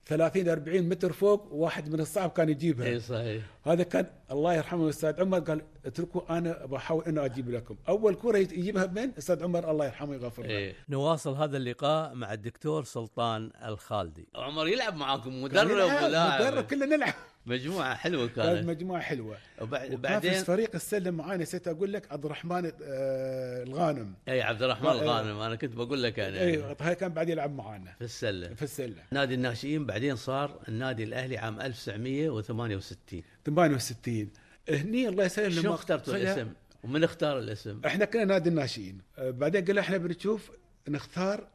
30 0.05 0.49
40 0.49 0.81
متر 0.89 1.11
فوق 1.11 1.53
واحد 1.53 1.89
من 1.89 1.99
الصعب 1.99 2.29
كان 2.29 2.49
يجيبها. 2.49 2.87
اي 2.87 2.99
صحيح. 2.99 3.43
هذا 3.63 3.83
كان 3.83 4.05
الله 4.31 4.53
يرحمه 4.53 4.83
الاستاذ 4.83 5.21
عمر 5.21 5.39
قال 5.39 5.61
اتركوا 5.85 6.37
أنا 6.37 6.65
بحاول 6.65 7.03
إنه 7.03 7.25
أجيب 7.25 7.49
لكم. 7.49 7.75
أول 7.89 8.15
كرة 8.15 8.37
يجيبها 8.37 8.85
من 8.85 9.03
الاستاذ 9.03 9.43
عمر 9.43 9.71
الله 9.71 9.85
يرحمه 9.85 10.09
ويغفر 10.09 10.43
له. 10.43 10.49
إيه. 10.49 10.75
نواصل 10.89 11.33
هذا 11.33 11.57
اللقاء 11.57 12.13
مع 12.13 12.33
الدكتور 12.33 12.83
سلطان 12.83 13.51
الخالدي. 13.65 14.27
عمر 14.35 14.67
يلعب 14.67 14.95
معاكم 14.95 15.41
مدرب 15.43 15.71
ولاعب. 16.03 16.41
مدرب 16.41 16.63
كلنا 16.63 16.85
نلعب. 16.85 17.13
مجموعة 17.45 17.95
حلوة 17.95 18.27
كانت. 18.27 18.67
مجموعة 18.67 19.01
حلوة. 19.01 19.37
وبعد 19.61 19.85
وكان 19.85 19.95
في 19.97 20.01
بعدين؟ 20.01 20.43
فريق 20.43 20.69
السله 20.75 21.11
معاي 21.11 21.37
نسيت 21.37 21.67
أقول 21.67 21.93
لك 21.93 22.11
عبد 22.11 22.25
الرحمن 22.25 22.65
آه، 22.65 23.63
الغانم. 23.63 24.13
أي 24.27 24.41
عبد 24.41 24.63
الرحمن 24.63 24.87
آه، 24.87 25.01
الغانم. 25.01 25.39
أنا 25.39 25.55
كنت 25.55 25.75
بقول 25.75 26.03
لك 26.03 26.19
أنا. 26.19 26.39
أيوه 26.39 26.77
هاي 26.81 26.95
كان 26.95 27.13
بعد 27.13 27.29
يلعب 27.29 27.55
معانا. 27.55 27.93
في 27.99 28.03
السله 28.05 28.53
في 28.53 28.61
السله 28.63 29.03
نادي 29.11 29.33
الناشئين 29.33 29.85
بعدين 29.85 30.15
صار 30.15 30.59
النادي 30.67 31.03
الأهلي 31.03 31.37
عام 31.37 31.61
1968 31.61 33.23
68 33.45 34.29
هني 34.69 35.07
الله 35.07 35.23
يسلم 35.25 35.49
شلون 35.49 35.65
لما 35.65 35.75
اخترتوا 35.75 36.15
الاسم؟ 36.15 36.47
ومن 36.83 37.03
اختار 37.03 37.39
الاسم؟ 37.39 37.81
إحنا 37.85 38.05
كنا 38.05 38.25
نادي 38.25 38.49
الناشئين. 38.49 39.01
آه، 39.17 39.29
بعدين 39.31 39.65
قلنا 39.65 39.81
إحنا 39.81 39.97
بنشوف 39.97 40.51
نختار 40.89 41.47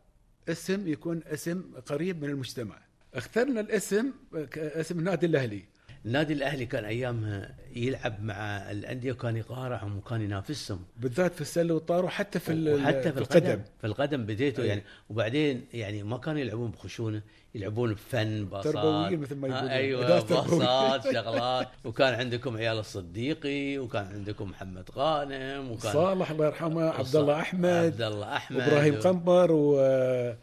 اسم 0.49 0.89
يكون 0.89 1.23
اسم 1.27 1.63
قريب 1.87 2.23
من 2.23 2.31
المجتمع. 2.31 2.79
اخترنا 3.15 3.61
الاسم 3.61 4.13
اسم 4.55 4.99
النادي 4.99 5.27
الأهلي. 5.27 5.65
النادي 6.07 6.33
الأهلي 6.33 6.67
كان 6.67 6.85
ايامها 6.85 7.55
يلعب 7.77 8.23
مع 8.23 8.71
الأندية 8.71 9.13
وكان 9.13 9.37
يقارعهم 9.37 9.97
وكان 9.97 10.23
ينافسهم. 10.23 10.81
بالذات 10.97 11.35
في 11.35 11.41
السلة 11.41 11.75
والطار 11.75 12.05
وحتى 12.05 12.39
في 12.39 12.75
وحتى 12.75 13.13
في 13.13 13.19
القدم. 13.19 13.47
القدم. 13.49 13.63
في 13.81 13.87
القدم 13.87 14.27
بديته 14.27 14.63
أي. 14.63 14.69
يعني. 14.69 14.83
وبعدين 15.11 15.65
يعني 15.75 16.03
ما 16.03 16.19
كانوا 16.19 16.41
يلعبون 16.41 16.71
بخشونة 16.71 17.23
يلعبون 17.55 17.95
بفن 17.95 18.45
باصات 18.45 18.75
تربويين 18.75 19.21
مثل 19.21 19.37
ما 19.37 19.49
يقولون. 19.49 19.69
أيوه 19.71 20.07
أداة 20.07 20.21
تربوية. 20.21 20.59
باصات 20.59 21.05
شغلات. 21.15 21.69
وكان 21.85 22.15
عندكم 22.15 22.57
عيال 22.57 22.79
الصديقي 22.79 23.79
وكان 23.79 24.07
عندكم 24.07 24.51
محمد 24.51 24.89
غانم 24.97 25.71
وكان 25.71 25.93
صالح 25.93 26.31
الله 26.31 26.47
يرحمه 26.47 26.83
عبد 26.85 27.17
الله 27.17 27.41
أحمد 27.41 27.71
عبد 27.71 28.03
الله 28.03 28.37
أحمد. 28.37 28.59
وابراهيم 28.61 28.95
و- 28.95 28.99
قنبر 29.01 29.53
وشاهين 29.53 30.37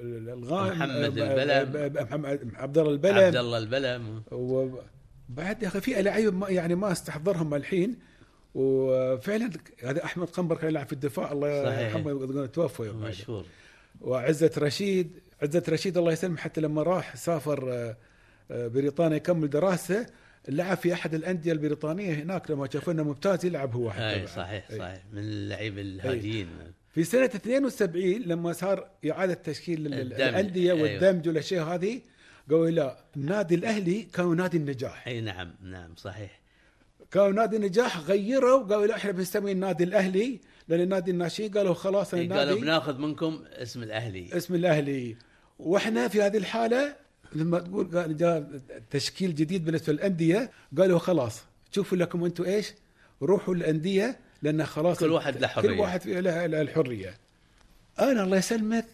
ال- 0.00 0.28
الغانم 0.28 0.76
محمد 0.78 1.18
البلم. 1.18 2.02
محمد 2.04 2.50
عبد 2.54 2.78
الله 2.78 2.90
البلم 2.92 3.16
عبد 3.18 3.36
الله 3.36 3.58
البلم 3.58 4.22
وبعد 4.32 5.62
يا 5.62 5.68
أخي 5.68 5.80
في 5.80 6.02
لعيبه 6.02 6.30
ما- 6.36 6.48
يعني 6.48 6.74
ما 6.74 6.92
استحضرهم 6.92 7.54
الحين 7.54 7.96
وفعلا 8.54 9.50
هذا 9.84 10.04
أحمد 10.04 10.26
قنبر 10.26 10.56
كان 10.56 10.70
يلعب 10.70 10.86
في 10.86 10.92
الدفاع 10.92 11.32
الله. 11.32 11.80
يرحمه 11.80 12.46
توفى. 12.46 12.82
مشهور 12.82 13.44
وعزة 14.00 14.50
رشيد 14.58 15.10
عزة 15.42 15.62
رشيد 15.68 15.98
الله 15.98 16.12
يسلمه 16.12 16.36
حتى 16.36 16.60
لما 16.60 16.82
راح 16.82 17.16
سافر 17.16 17.72
آه، 17.72 17.96
آه، 18.50 18.66
بريطانيا 18.68 19.16
يكمل 19.16 19.50
دراسه 19.50 20.06
لعب 20.48 20.76
في 20.76 20.92
أحد 20.92 21.14
الأندية 21.14 21.52
البريطانية 21.52 22.14
هناك 22.14 22.50
لما 22.50 22.68
شافوا 22.72 22.92
إنه 22.92 23.02
ممتاز 23.02 23.44
يلعب 23.44 23.74
هو 23.74 23.90
حتى 23.90 24.10
أي. 24.14 24.26
صحيح 24.26 24.70
أي. 24.70 24.78
صحيح 24.78 25.02
من 25.12 25.18
اللعيبه 25.18 25.80
الهاديين 25.80 26.48
في 26.96 27.04
سنة 27.04 27.24
72 27.24 28.22
لما 28.26 28.52
صار 28.52 28.88
إعادة 29.10 29.34
تشكيل. 29.34 29.86
الأندية 29.86 30.72
أيوه. 30.72 30.82
والدمج 30.82 31.28
والاشياء 31.28 31.64
هذه 31.64 32.00
قالوا 32.50 32.70
لا 32.70 32.96
النادي 33.16 33.54
الأهلي 33.54 34.02
كان 34.02 34.36
نادي 34.36 34.56
النجاح. 34.56 35.08
أي 35.08 35.20
نعم 35.20 35.54
نعم 35.62 35.96
صحيح. 35.96 36.40
كانوا 37.10 37.32
نادي 37.32 37.56
النجاح 37.56 38.00
غيروا 38.00 38.62
قالوا 38.62 38.86
لا 38.86 38.96
إحنا 38.96 39.10
بنسمي 39.10 39.52
النادي 39.52 39.84
الأهلي 39.84 40.40
لأن 40.68 40.80
النادي 40.80 41.10
الناشئين 41.10 41.50
قالوا 41.50 41.74
خلاص 41.74 42.14
إي، 42.14 42.28
قالوا 42.28 42.42
النادي 42.42 42.60
بناخذ 42.60 42.98
منكم 42.98 43.44
اسم 43.48 43.82
الأهلي. 43.82 44.28
اسم 44.32 44.54
الأهلي. 44.54 45.16
وإحنا 45.58 46.08
في 46.08 46.22
هذه 46.22 46.36
الحالة 46.36 46.96
لما 47.34 47.58
تقول 47.58 47.98
قال 47.98 48.16
جاء 48.16 48.60
تشكيل 48.90 49.34
جديد 49.34 49.64
بالنسبة 49.64 49.92
للأندية 49.92 50.50
قالوا 50.78 50.98
خلاص 50.98 51.42
شوفوا 51.72 51.98
لكم 51.98 52.24
أنتم 52.24 52.44
إيش 52.44 52.72
روحوا 53.22 53.54
الأندية 53.54 54.25
لأن 54.42 54.66
خلاص 54.66 54.98
كل 54.98 55.12
واحد 55.12 55.36
له 55.36 55.48
حرية. 55.48 55.68
كل 55.68 55.80
واحد 55.80 56.08
له 56.08 56.60
الحرية. 56.60 57.14
أنا 57.98 58.22
الله 58.22 58.36
يسلمك 58.36 58.86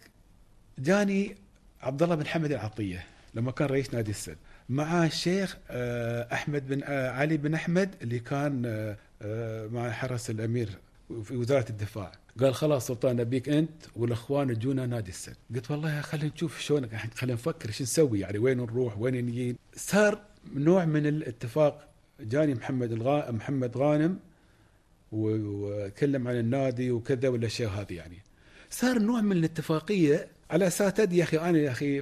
جاني 0.79 1.35
عبد 1.81 2.03
الله 2.03 2.15
بن 2.15 2.27
حمد 2.27 2.51
العطية 2.51 3.05
لما 3.33 3.51
كان 3.51 3.67
رئيس 3.67 3.93
نادي 3.93 4.11
السد 4.11 4.37
مع 4.69 5.05
الشيخ 5.05 5.57
آه، 5.69 6.33
أحمد 6.33 6.67
بن 6.67 6.81
آه، 6.83 7.09
علي 7.11 7.37
بن 7.37 7.53
أحمد 7.53 7.95
اللي 8.01 8.19
كان 8.19 8.61
آه، 9.21 9.67
مع 9.67 9.91
حرس 9.91 10.29
الأمير 10.29 10.69
في 11.23 11.35
وزارة 11.35 11.65
الدفاع. 11.69 12.11
قال 12.39 12.55
خلاص 12.55 12.87
سلطان 12.87 13.15
نبيك 13.15 13.49
أنت 13.49 13.83
والأخوان 13.95 14.49
يجونا 14.49 14.85
نادي 14.85 15.09
السد. 15.09 15.35
قلت 15.55 15.71
والله 15.71 16.01
خلينا 16.01 16.33
نشوف 16.35 16.59
شلون 16.59 16.89
خلينا 17.15 17.33
نفكر 17.33 17.69
إيش 17.69 17.81
نسوي 17.81 18.19
يعني 18.19 18.37
وين 18.37 18.57
نروح 18.57 18.97
وين 18.97 19.25
نجي 19.25 19.55
صار 19.75 20.21
نوع 20.55 20.85
من 20.85 21.05
الاتفاق 21.05 21.87
جاني 22.19 22.53
محمد 22.53 22.91
الغا 22.91 23.31
محمد 23.31 23.77
غانم 23.77 24.19
و- 25.13 25.85
وتكلم 25.85 26.27
عن 26.27 26.39
النادي 26.39 26.91
وكذا 26.91 27.29
والاشياء 27.29 27.69
هذه 27.69 27.93
يعني. 27.93 28.17
صار 28.69 28.99
نوع 28.99 29.21
من 29.21 29.31
الاتفاقية 29.37 30.27
على 30.51 30.67
أساس 30.67 30.93
يا 30.99 31.23
أخي 31.23 31.37
أنا 31.37 31.57
يا 31.57 31.71
أخي 31.71 31.99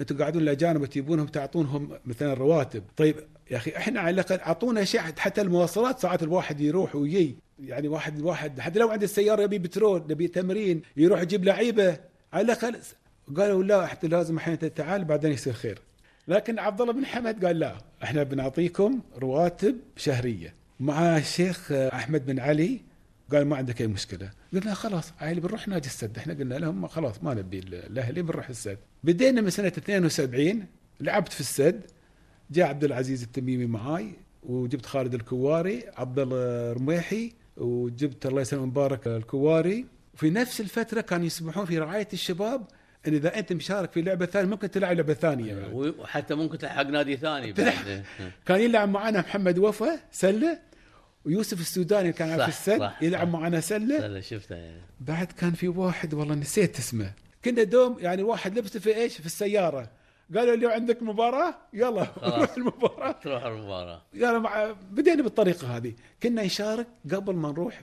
أنتم 0.00 0.18
قاعدون 0.18 0.42
الاجانب 0.42 0.86
تجيبونهم 0.86 1.26
تعطونهم 1.26 1.98
مثلا 2.04 2.34
رواتب. 2.34 2.82
طيب 2.96 3.16
يا 3.50 3.56
أخي 3.56 3.76
إحنا 3.76 4.00
على 4.00 4.10
الأقل 4.14 4.36
أعطونا 4.40 4.84
شيء 4.84 5.00
حتى 5.00 5.40
المواصلات 5.40 5.98
ساعات 5.98 6.22
الواحد 6.22 6.60
يروح 6.60 6.96
ويجي. 6.96 7.36
يعني 7.64 7.88
واحد 7.88 8.22
واحد 8.22 8.60
حتى 8.60 8.78
لو 8.78 8.88
عنده 8.88 9.04
السيارة 9.04 9.42
يبي 9.42 9.58
بترول 9.58 10.10
يبي 10.10 10.28
تمرين 10.28 10.82
يروح 10.96 11.20
يجيب 11.22 11.44
لعيبة. 11.44 11.98
على 12.32 12.44
الأقل 12.44 12.76
قالوا 13.36 13.62
لا 13.64 13.86
حتى 13.86 14.08
لازم 14.08 14.36
إحنا 14.36 14.54
تعال 14.54 15.04
بعدين 15.04 15.32
يصير 15.32 15.52
خير. 15.52 15.78
لكن 16.28 16.58
عبد 16.58 16.80
الله 16.80 16.92
بن 16.92 17.06
حمد 17.06 17.44
قال 17.44 17.58
لا 17.58 17.76
إحنا 18.02 18.22
بنعطيكم 18.22 19.00
رواتب 19.18 19.76
شهرية. 19.96 20.54
مع 20.82 21.16
الشيخ 21.16 21.72
أحمد 21.72 22.26
بن 22.26 22.40
علي 22.40 22.80
قال 23.32 23.46
ما 23.46 23.56
عندك 23.56 23.80
أي 23.80 23.86
مشكلة. 23.86 24.30
قلنا 24.52 24.74
خلاص 24.74 25.12
عيل 25.20 25.40
بنروح 25.40 25.68
نادي 25.68 25.86
السد. 25.86 26.18
إحنا 26.18 26.34
قلنا 26.34 26.54
لهم 26.54 26.86
خلاص 26.86 27.22
ما 27.22 27.34
نبي 27.34 27.58
الأهلي 27.58 28.22
بنروح 28.22 28.48
السد. 28.48 28.78
بدينا 29.04 29.40
من 29.40 29.50
سنة 29.50 29.68
72 29.68 30.66
لعبت 31.00 31.32
في 31.32 31.40
السد. 31.40 31.80
جاء 32.50 32.68
عبد 32.68 32.84
العزيز 32.84 33.22
التميمي 33.22 33.66
معاي 33.66 34.12
وجبت 34.42 34.86
خالد 34.86 35.14
الكواري 35.14 35.84
عبد 35.96 36.18
الله 36.18 36.72
رميحي 36.72 37.32
وجبت 37.56 38.26
الله 38.26 38.40
يسلمه 38.40 38.66
مبارك 38.66 39.06
الكواري. 39.06 39.86
في 40.14 40.30
نفس 40.30 40.60
الفترة 40.60 41.00
كانوا 41.00 41.26
يسمحون 41.26 41.64
في 41.64 41.78
رعاية 41.78 42.08
الشباب 42.12 42.64
إن 43.08 43.14
إذا 43.14 43.38
أنت 43.38 43.52
مشارك 43.52 43.92
في 43.92 44.02
لعبة 44.02 44.26
ثانية 44.26 44.48
ممكن 44.48 44.70
تلعب 44.70 44.96
لعبة 44.96 45.14
ثانية. 45.14 45.70
وحتى 45.72 46.34
ممكن 46.34 46.58
تلحق 46.58 46.82
نادي 46.82 47.16
ثاني. 47.16 47.52
بعد. 47.52 48.04
كان 48.46 48.60
يلعب 48.60 48.88
معنا 48.88 49.20
محمد 49.20 49.58
وفا 49.58 50.00
سلة. 50.12 50.71
ويوسف 51.24 51.60
السوداني 51.60 52.12
كان 52.12 52.38
صح، 52.38 52.44
في 52.44 52.48
السد 52.48 52.80
صح، 52.80 53.02
يلعب 53.02 53.26
صح. 53.26 53.32
معنا 53.32 53.60
سلة. 53.60 54.00
سله 54.00 54.20
شفته 54.20 54.54
يعني 54.54 54.80
بعد 55.00 55.26
كان 55.26 55.52
في 55.52 55.68
واحد 55.68 56.14
والله 56.14 56.34
نسيت 56.34 56.78
اسمه. 56.78 57.12
كنا 57.44 57.62
دوم 57.62 57.96
يعني 58.00 58.22
واحد 58.22 58.58
لبسه 58.58 58.80
في 58.80 58.96
إيش؟ 58.96 59.16
في 59.16 59.26
السيارة. 59.26 59.90
قالوا 60.36 60.54
اليوم 60.54 60.72
عندك 60.72 61.02
مباراة؟ 61.02 61.54
يلا. 61.72 62.06
نروح 62.22 62.54
المباراة. 62.56 63.12
تروح 63.12 63.44
المباراة. 63.44 64.02
قالوا 64.14 64.38
مع 64.38 64.74
بدينا 64.90 65.22
بالطريقة 65.22 65.76
هذه. 65.76 65.92
كنا 66.22 66.44
نشارك 66.44 66.86
قبل 67.12 67.34
ما 67.34 67.48
نروح. 67.48 67.82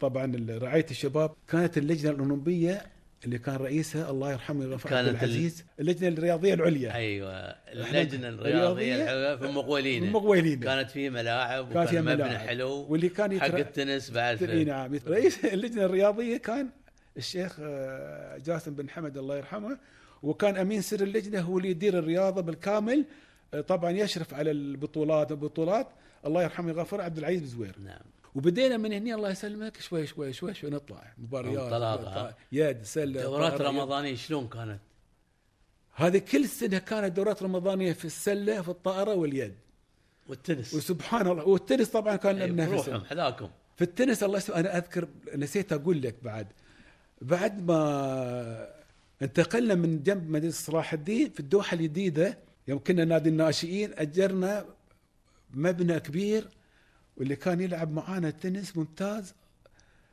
طبعا 0.00 0.46
رعاية 0.50 0.86
الشباب 0.90 1.30
كانت 1.48 1.78
اللجنة 1.78 2.10
الأولمبية 2.12 2.86
اللي 3.24 3.38
كان 3.38 3.56
رئيسها 3.56 4.10
الله 4.10 4.32
يرحمه 4.32 4.66
رفعت 4.66 4.92
كانت 4.92 5.08
عبد 5.08 5.22
العزيز 5.22 5.64
اللجنة 5.80 6.08
الرياضية 6.08 6.54
العليا. 6.54 6.94
أيوه 6.94 7.30
اللجنة 7.72 8.28
الرياضية 8.28 8.94
الرياضية 8.94 9.02
الحلوة 9.02 9.36
في 9.36 9.58
مقولين 9.58 10.04
المقولين 10.04 10.60
كانت 10.60 10.90
في 10.90 11.10
ملاعب 11.10 11.72
كان 11.72 11.86
فيها 11.86 12.00
مبنى 12.00 12.14
ملاعب. 12.14 12.36
حلو. 12.48 12.86
واللي 12.88 13.08
كان 13.08 13.40
حق 13.40 13.46
يتر... 13.46 13.58
التنس 13.58 14.10
بعد 14.10 14.42
إي 14.42 14.48
في 14.48 14.64
نعم 14.64 14.98
رئيس 15.06 15.44
اللجنة 15.54 15.84
الرياضية 15.84 16.36
كان 16.36 16.68
الشيخ 17.16 17.56
آه، 17.60 18.38
جاسم 18.38 18.74
بن 18.74 18.90
حمد 18.90 19.16
الله 19.16 19.36
يرحمه 19.36 19.78
وكان 20.22 20.56
أمين 20.56 20.82
سر 20.82 21.00
اللجنة 21.02 21.40
هو 21.40 21.58
اللي 21.58 21.70
يدير 21.70 21.98
الرياضة 21.98 22.40
بالكامل. 22.40 23.04
آه، 23.54 23.60
طبعا 23.60 23.90
يشرف 23.90 24.34
على 24.34 24.50
البطولات 24.50 25.30
البطولات. 25.30 25.86
الله 26.26 26.42
يرحمه 26.42 26.70
يغفر 26.70 27.00
عبد 27.00 27.18
العزيز 27.18 27.42
بزوير. 27.42 27.76
نعم. 27.84 28.00
وبدينا 28.38 28.76
من 28.76 28.92
هنا 28.92 29.14
الله 29.14 29.30
يسلمك 29.30 29.80
شوي 29.80 30.06
شوي 30.06 30.32
شوي 30.32 30.54
شوي 30.54 30.70
نطلع 30.70 31.12
مباريات. 31.18 32.34
يد 32.52 32.82
سله 32.82 33.22
دورات. 33.22 33.60
رمضانية 33.60 34.14
شلون 34.14 34.48
كانت؟ 34.48 34.78
هذه 35.94 36.18
كل 36.18 36.48
سنة 36.48 36.78
كانت 36.78 37.16
دورات 37.16 37.42
رمضانية 37.42 37.92
في 37.92 38.04
السلة 38.04 38.62
في 38.62 38.68
الطائرة 38.68 39.14
واليد 39.14 39.54
والتنس 40.28 40.74
وسبحان 40.74 41.26
الله 41.26 41.44
والتنس 41.48 41.88
طبعا 41.88 42.16
كان 42.16 42.42
أي، 42.42 42.50
بنفسه 42.50 42.72
بروحهم 42.72 43.04
حذاكم 43.04 43.50
في 43.76 43.84
التنس 43.84 44.22
الله 44.22 44.38
يسلمك 44.38 44.58
أنا 44.58 44.76
أذكر 44.78 45.08
نسيت 45.36 45.72
أقول 45.72 46.02
لك 46.02 46.14
بعد 46.22 46.46
بعد 47.22 47.66
ما 47.66 48.68
انتقلنا 49.22 49.74
من 49.74 50.02
جنب 50.02 50.30
مدينة 50.30 50.52
صلاح 50.52 50.92
الدين 50.92 51.30
في 51.30 51.40
الدوحة 51.40 51.74
الجديده 51.74 52.38
يوم 52.68 52.78
كنا 52.78 53.04
نادي 53.04 53.28
الناشئين 53.28 53.92
أجرنا 53.94 54.64
مبنى 55.50 56.00
كبير 56.00 56.48
واللي 57.18 57.36
كان 57.36 57.60
يلعب 57.60 57.92
معانا 57.92 58.30
تنس 58.30 58.76
ممتاز 58.76 59.34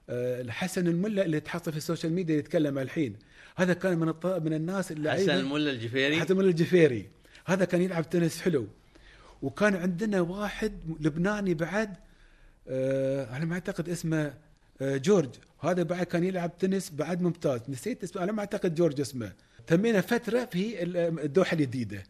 آه، 0.09 0.41
الحسن 0.41 0.87
الملا 0.87 1.25
اللي 1.25 1.39
تحصل 1.39 1.71
في 1.71 1.77
ال 1.77 1.83
social 1.83 2.13
media 2.13 2.35
يتكلم 2.37 2.77
الحين. 2.77 3.15
هذا 3.55 3.73
كان 3.73 3.97
من 3.97 4.09
الط... 4.09 4.25
من 4.25 4.53
الناس 4.53 4.91
اللي 4.91 5.11
حسن 5.11 5.29
الملا 5.29 5.71
الجفيري. 5.71 6.19
حسن 6.21 6.31
الملا 6.33 6.47
الجفيري. 6.49 7.09
هذا 7.45 7.65
كان 7.65 7.81
يلعب 7.81 8.09
تنس 8.09 8.41
حلو. 8.41 8.67
وكان 9.41 9.75
عندنا 9.75 10.21
واحد 10.21 10.73
لبناني 10.99 11.53
بعد 11.53 11.93
آه 12.67 13.33
على 13.33 13.45
ما 13.45 13.53
أعتقد 13.53 13.89
اسمه 13.89 14.33
آه 14.81 14.97
جورج. 14.97 15.29
هذا 15.61 15.83
بعد 15.83 16.05
كان 16.05 16.23
يلعب 16.23 16.57
تنس 16.57 16.91
بعد 16.91 17.21
ممتاز. 17.21 17.61
نسيت 17.69 18.03
اسمه 18.03 18.21
على 18.21 18.31
ما 18.31 18.39
أعتقد 18.39 18.75
جورج 18.75 19.01
اسمه. 19.01 19.31
تمينا 19.67 20.01
فترة 20.01 20.45
في 20.45 20.83
ال- 20.83 21.19
الدوحة 21.19 21.53
الجديده 21.53 22.03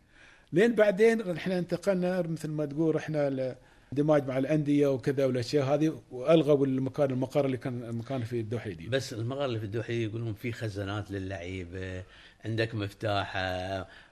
لين 0.53 0.75
بعدين 0.75 1.31
إحنا 1.31 1.59
انتقلنا 1.59 2.21
مثل 2.21 2.49
ما 2.49 2.65
تقول 2.65 2.95
رحنا 2.95 3.55
الاندماج 3.93 4.27
مع 4.27 4.37
الأندية 4.37 4.87
وكذا 4.87 5.25
والأشياء 5.25 5.65
هذه 5.65 6.01
وألغوا 6.11 6.65
المكان 6.65 7.11
المقر 7.11 7.45
اللي 7.45 7.57
كان 7.57 7.83
المكان 7.83 8.23
في 8.23 8.39
الدوحيدي 8.39 8.87
بس 8.87 9.13
المغرب 9.13 9.45
اللي 9.45 9.59
في 9.59 9.65
الدوحي 9.65 10.03
يقولون 10.03 10.33
في 10.33 10.51
خزانات 10.51 11.11
للعيبه 11.11 12.03
عندك 12.45 12.75
مفتاح 12.75 13.37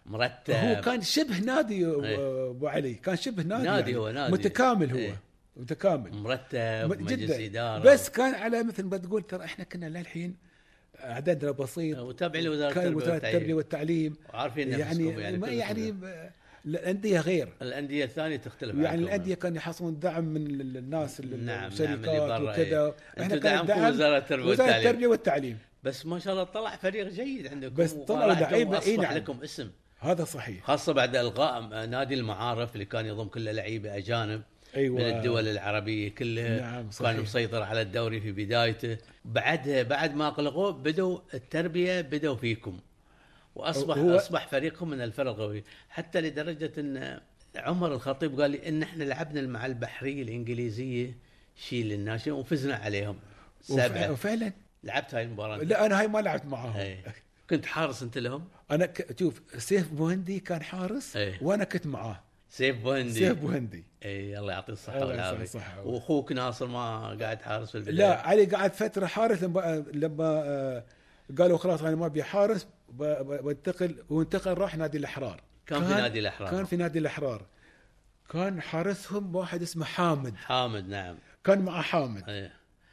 مرتب. 0.05 0.53
هو 0.53 0.81
كان 0.81 1.01
شبه 1.01 1.39
نادي 1.39 1.86
إيه. 1.86 2.49
أبو 2.49 2.67
علي. 2.67 2.93
كان 2.93 3.15
شبه 3.15 3.43
نادي 3.43 3.63
نادي 3.63 3.91
يعني. 3.91 4.03
هو 4.03 4.09
نادي. 4.09 4.33
متكامل 4.33 4.91
هو 4.91 4.97
إيه. 4.97 5.19
متكامل. 5.57 6.13
مرتب 6.13 7.01
مجلس 7.01 7.31
إدارة. 7.31 7.83
بس 7.83 8.09
كان 8.09 8.33
على 8.33 8.63
مثل 8.63 8.83
ما 8.83 8.97
تقول 8.97 9.21
ترى 9.21 9.45
إحنا 9.45 9.63
كنا 9.63 9.86
للحين 9.86 10.36
عددنا 10.99 11.51
بسيط. 11.51 11.99
وتابعين 11.99 12.45
لوزارة 12.45 13.15
التربية 13.15 13.53
والتعليم. 13.53 14.15
وعارفين 14.33 14.69
يعني 14.69 14.83
نفسكم 14.83 15.19
يعني 15.19 15.57
يعني 15.57 15.93
الأندية 16.65 17.19
غير. 17.19 17.49
الأندية 17.62 18.06
الثانية 18.06 18.38
تختلف 18.38 18.76
يعني. 18.76 19.02
الأندية 19.04 19.36
كانوا 19.36 19.58
يحصلون 19.58 19.99
دعم 19.99 20.23
من 20.23 20.47
ال- 20.47 20.78
الناس 20.78 21.19
ال- 21.19 21.45
نعم، 21.45 21.67
الشركات 21.67 22.30
نعم، 22.30 22.43
وكذا. 22.43 22.95
دعمكم 23.38 23.88
وزارة 23.88 24.17
التربية 24.17 24.43
وزارة 24.45 24.49
والتعليم. 24.67 24.88
التربية 24.88 25.08
والتعليم. 25.08 25.58
بس 25.84 26.06
ما 26.06 26.19
شاء 26.19 26.34
الله 26.34 26.43
طلع 26.43 26.76
فريق 26.76 27.08
جيد 27.08 27.47
عندكم 27.47 27.76
بس 27.76 27.93
طلعوا 27.93 28.54
إي 28.54 28.63
واصبح 28.63 29.10
نعم. 29.10 29.17
لكم 29.17 29.39
اسم. 29.43 29.69
هذا 29.99 30.23
صحيح. 30.23 30.63
خاصة 30.63 30.93
بعد 30.93 31.15
إلغاء 31.15 31.86
نادي 31.86 32.13
المعارف 32.13 32.73
اللي 32.73 32.86
كان 32.86 33.06
يضم 33.06 33.28
كل 33.28 33.56
لعيبة 33.56 33.97
أجانب 33.97 34.41
أيوه. 34.76 34.95
من 34.97 35.02
الدول 35.17 35.47
العربية 35.47 36.10
كلها. 36.15 36.60
نعم، 36.62 36.91
صحيح. 36.91 37.12
كان 37.12 37.21
مسيطر 37.21 37.63
على 37.63 37.82
الدوري 37.82 38.21
في 38.21 38.32
بدايته. 38.32 38.97
بعدها 39.26 39.84
بعد 39.84 40.15
ما 40.15 40.28
اغلقوه 40.28 40.71
بدوا 40.71 41.19
التربية 41.34 42.02
بدوا 42.02 42.36
فيكم. 42.36 42.80
واصبح 43.55 43.97
هو- 43.97 44.15
أصبح 44.15 44.47
فريقكم 44.47 44.89
من 44.89 45.01
الفرق 45.01 45.31
القوية. 45.31 45.63
حتى 45.89 46.21
لدرجة 46.21 46.71
إن 46.77 47.19
عمر 47.55 47.93
الخطيب 47.93 48.41
قال 48.41 48.51
لي 48.51 48.69
إن 48.69 48.83
إحنا 48.83 49.03
لعبنا 49.03 49.41
مع 49.41 49.65
البحرية 49.65 50.21
الإنجليزية 50.23 51.17
شيل 51.55 51.91
الناشئين 51.91 52.33
وفزنا 52.35 52.75
عليهم. 52.75 53.19
سبعة. 53.61 54.11
وفعلا؟ 54.11 54.53
لعبت 54.83 55.15
هاي 55.15 55.23
المباراة. 55.23 55.57
لا 55.57 55.85
أنا 55.85 55.99
هاي 55.99 56.07
ما 56.07 56.19
لعبت 56.19 56.45
معاهم 56.45 56.77
أي. 56.77 56.97
كنت 57.49 57.65
حارس 57.65 58.03
أنت 58.03 58.17
لهم؟ 58.17 58.47
أنا 58.71 58.85
ك... 58.85 59.19
شوف 59.19 59.41
سيف 59.57 59.91
بوهندي 59.93 60.39
كان 60.39 60.63
حارس 60.63 61.15
إيه. 61.15 61.37
وأنا 61.41 61.63
كنت 61.63 61.87
معاه. 61.87 62.23
سيف 62.49 62.77
بوهندي. 62.83 63.13
سيف 63.13 63.37
بوهندي. 63.39 63.83
اي 64.05 64.39
الله 64.39 64.53
يعطيه 64.53 64.73
الصحة 64.73 65.05
والعافية. 65.05 65.59
وأخوك 65.85 66.31
ناصر 66.31 66.67
ما 66.67 67.17
قاعد 67.21 67.41
حارس 67.41 67.69
في 67.71 67.75
البداية. 67.77 67.95
لا 67.95 68.27
علي 68.27 68.45
قعد 68.45 68.73
فترة 68.73 69.05
حارس 69.05 69.43
لما 69.43 69.85
لما 69.93 70.25
آه، 70.45 70.83
قالوا 71.39 71.57
خلاص 71.57 71.81
أنا 71.81 71.95
ما 71.95 72.05
أبي 72.05 72.23
حارس. 72.23 72.67
بنتقل 73.43 74.03
وانتقل 74.10 74.53
راح 74.53 74.77
نادي 74.77 74.97
الأحرار. 74.97 75.41
كان 75.65 75.84
في 75.84 75.93
نادي 75.93 76.19
الأحرار. 76.19 76.51
كان 76.51 76.65
في 76.65 76.75
نادي 76.75 76.99
الأحرار. 76.99 77.45
كان 78.29 78.62
حارسهم 78.62 79.36
واحد 79.36 79.62
اسمه 79.62 79.86
حامد. 79.86 80.36
حامد 80.36 80.89
نعم. 80.89 81.15
كان 81.43 81.60
معه 81.60 81.82
حامد. 81.82 82.29
أي. 82.29 82.51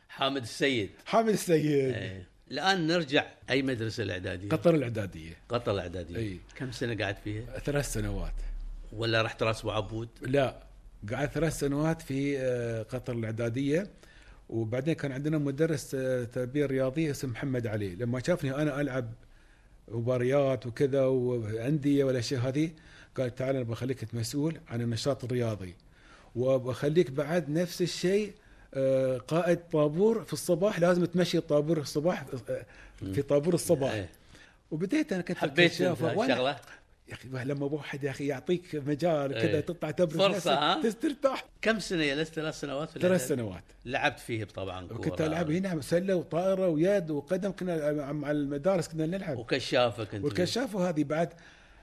حامد 0.09 0.43
السيد. 0.43 0.91
حامد 1.07 1.29
السيد. 1.29 1.95
أي. 1.95 2.25
الآن 2.51 2.87
نرجع 2.87 3.27
أي 3.51 3.63
مدرسة 3.63 4.03
الإعدادية؟ 4.03 4.49
قطر 4.49 4.75
الإعدادية. 4.75 5.37
قطر 5.49 5.73
الإعدادية. 5.73 6.17
أي. 6.17 6.41
كم 6.57 6.73
سنة 6.73 6.95
قاعد 6.95 7.17
فيها؟ 7.17 7.59
ثلاث 7.59 7.93
سنوات. 7.93 8.33
ولا 8.93 9.23
رحت 9.23 9.43
راس 9.43 9.61
أبو 9.61 9.71
عبود؟ 9.71 10.09
لا. 10.23 10.63
قعد 11.13 11.29
ثلاث 11.29 11.59
سنوات 11.59 12.03
في 12.03 12.39
آه، 12.39 12.83
قطر 12.83 13.13
الإعدادية. 13.13 13.91
وبعدين 14.49 14.95
كان 14.95 15.13
عندنا 15.13 15.39
مدرس 15.39 15.95
آه، 15.95 16.25
تربية 16.25 16.67
رياضية 16.67 17.11
اسمه 17.11 17.31
محمد 17.31 17.67
علي. 17.67 17.95
لما 17.95 18.21
شافني 18.27 18.55
أنا 18.55 18.81
ألعب 18.81 19.13
مباريات 19.91 20.67
وكذا 20.67 21.03
وأندية 21.05 22.05
والاشياء 22.05 22.41
هذه. 22.41 22.71
قال 23.17 23.35
تعال 23.35 23.57
أنا 23.57 23.65
بخليك 23.65 24.15
مسؤول 24.15 24.61
عن 24.69 24.81
النشاط 24.81 25.25
الرياضي. 25.25 25.75
وبخليك 26.37 27.11
بعد 27.11 27.51
نفس 27.51 27.83
الشيء 27.83 28.33
آه، 28.75 29.19
قائد 29.19 29.59
طابور 29.73 30.25
في 30.25 30.33
الصباح. 30.33 30.81
لازم 30.81 31.05
تمشي 31.05 31.41
طابور 31.41 31.79
الصباح 31.79 32.27
آه، 32.49 32.67
في 33.15 33.23
طابور 33.23 33.55
الصباح. 33.55 33.93
أي. 33.93 34.09
وبديت 34.71 35.13
أنا 35.13 35.23
كنت 35.23 35.39
حبيت 35.39 35.73
الشغله 35.73 36.61
يا 37.11 37.15
أخي 37.15 37.29
لما 37.45 37.67
واحد 37.67 38.05
يا 38.05 38.11
أخي 38.11 38.27
يعطيك 38.27 38.75
مجال. 38.87 39.33
كذا 39.33 39.61
تطلع 39.61 39.91
تبرز 39.91 40.37
نفسك، 40.37 40.51
ها؟ 40.51 40.91
ترتاح. 40.91 41.45
كم 41.63 41.79
سنة 41.79 42.05
جلست 42.07 42.35
ثلاث 42.35 42.61
سنوات 42.61 42.91
في 42.91 43.01
ثلاث؟ 43.01 43.29
سنوات. 43.29 43.63
لعبت 43.85 44.19
فيه 44.19 44.45
طبعا 44.45 44.87
كورة. 44.87 44.99
وكنت 44.99 45.21
ألعب 45.21 45.51
هنا 45.51 45.81
سله 45.81 46.15
وطائرة 46.15 46.69
ويد 46.69 47.11
وقدم 47.11 47.51
كنا 47.51 48.13
مع 48.13 48.31
المدارس 48.31 48.89
كنا 48.89 49.07
نلعب. 49.07 49.39
وكشافه 49.39 50.05
كنت 50.05 50.25
والكشافه 50.25 50.89
هذه 50.89 51.05
بعد. 51.05 51.29